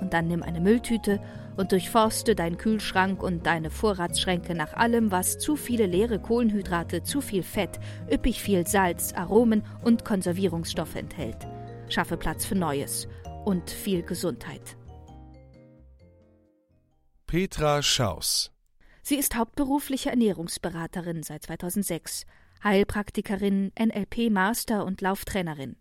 Und 0.00 0.12
dann 0.12 0.28
nimm 0.28 0.42
eine 0.42 0.60
Mülltüte 0.60 1.20
und 1.56 1.72
durchforste 1.72 2.36
deinen 2.36 2.56
Kühlschrank 2.56 3.22
und 3.22 3.46
deine 3.46 3.70
Vorratsschränke 3.70 4.54
nach 4.54 4.74
allem, 4.74 5.10
was 5.10 5.38
zu 5.38 5.56
viele 5.56 5.86
leere 5.86 6.20
Kohlenhydrate, 6.20 7.02
zu 7.02 7.20
viel 7.20 7.42
Fett, 7.42 7.80
üppig 8.12 8.40
viel 8.42 8.66
Salz, 8.66 9.12
Aromen 9.14 9.64
und 9.82 10.04
Konservierungsstoffe 10.04 10.96
enthält. 10.96 11.38
Schaffe 11.88 12.16
Platz 12.16 12.44
für 12.44 12.54
Neues 12.54 13.08
und 13.44 13.70
viel 13.70 14.02
Gesundheit. 14.02 14.76
Petra 17.34 17.82
Schaus. 17.82 18.52
Sie 19.02 19.16
ist 19.16 19.34
hauptberufliche 19.34 20.08
Ernährungsberaterin 20.08 21.24
seit 21.24 21.42
2006, 21.42 22.26
Heilpraktikerin, 22.62 23.72
NLP-Master 23.76 24.84
und 24.84 25.00
Lauftrainerin. 25.00 25.74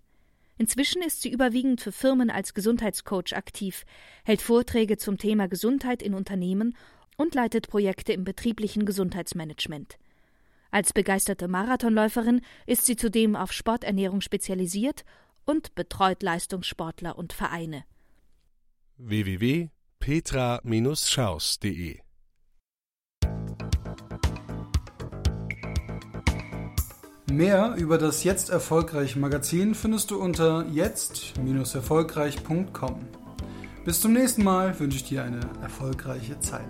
Inzwischen 0.58 1.04
ist 1.04 1.22
sie 1.22 1.30
überwiegend 1.30 1.80
für 1.80 1.92
Firmen 1.92 2.32
als 2.32 2.56
Gesundheitscoach 2.56 3.36
aktiv, 3.36 3.86
hält 4.24 4.42
Vorträge 4.42 4.98
zum 4.98 5.20
Thema 5.20 5.48
Gesundheit 5.48 6.02
in 6.02 6.16
Unternehmen 6.16 6.76
und 7.18 7.36
leitet 7.36 7.70
Projekte 7.70 8.14
im 8.14 8.24
betrieblichen 8.24 8.84
Gesundheitsmanagement. 8.88 10.00
Als 10.72 10.92
begeisterte 10.92 11.48
Marathonläuferin 11.48 12.42
ist 12.66 12.88
sie 12.88 12.96
zudem 12.96 13.36
auf 13.36 13.54
Sporternährung 13.54 14.22
spezialisiert 14.22 15.06
und 15.46 15.76
betreut 15.76 16.24
Leistungssportler 16.24 17.16
und 17.16 17.32
Vereine. 17.32 17.84
www.petra-schaus.de 20.04 22.00
Mehr 27.32 27.76
über 27.78 27.98
das 27.98 28.24
Jetzt 28.24 28.52
Erfolgreich 28.52 29.16
Magazin 29.16 29.74
findest 29.74 30.12
du 30.12 30.22
unter 30.22 30.68
jetzt-erfolgreich.com. 30.72 33.00
Bis 33.86 34.02
zum 34.02 34.14
nächsten 34.14 34.44
Mal 34.44 34.80
wünsche 34.80 34.98
ich 34.98 35.06
dir 35.06 35.24
eine 35.24 35.40
erfolgreiche 35.62 36.40
Zeit. 36.40 36.70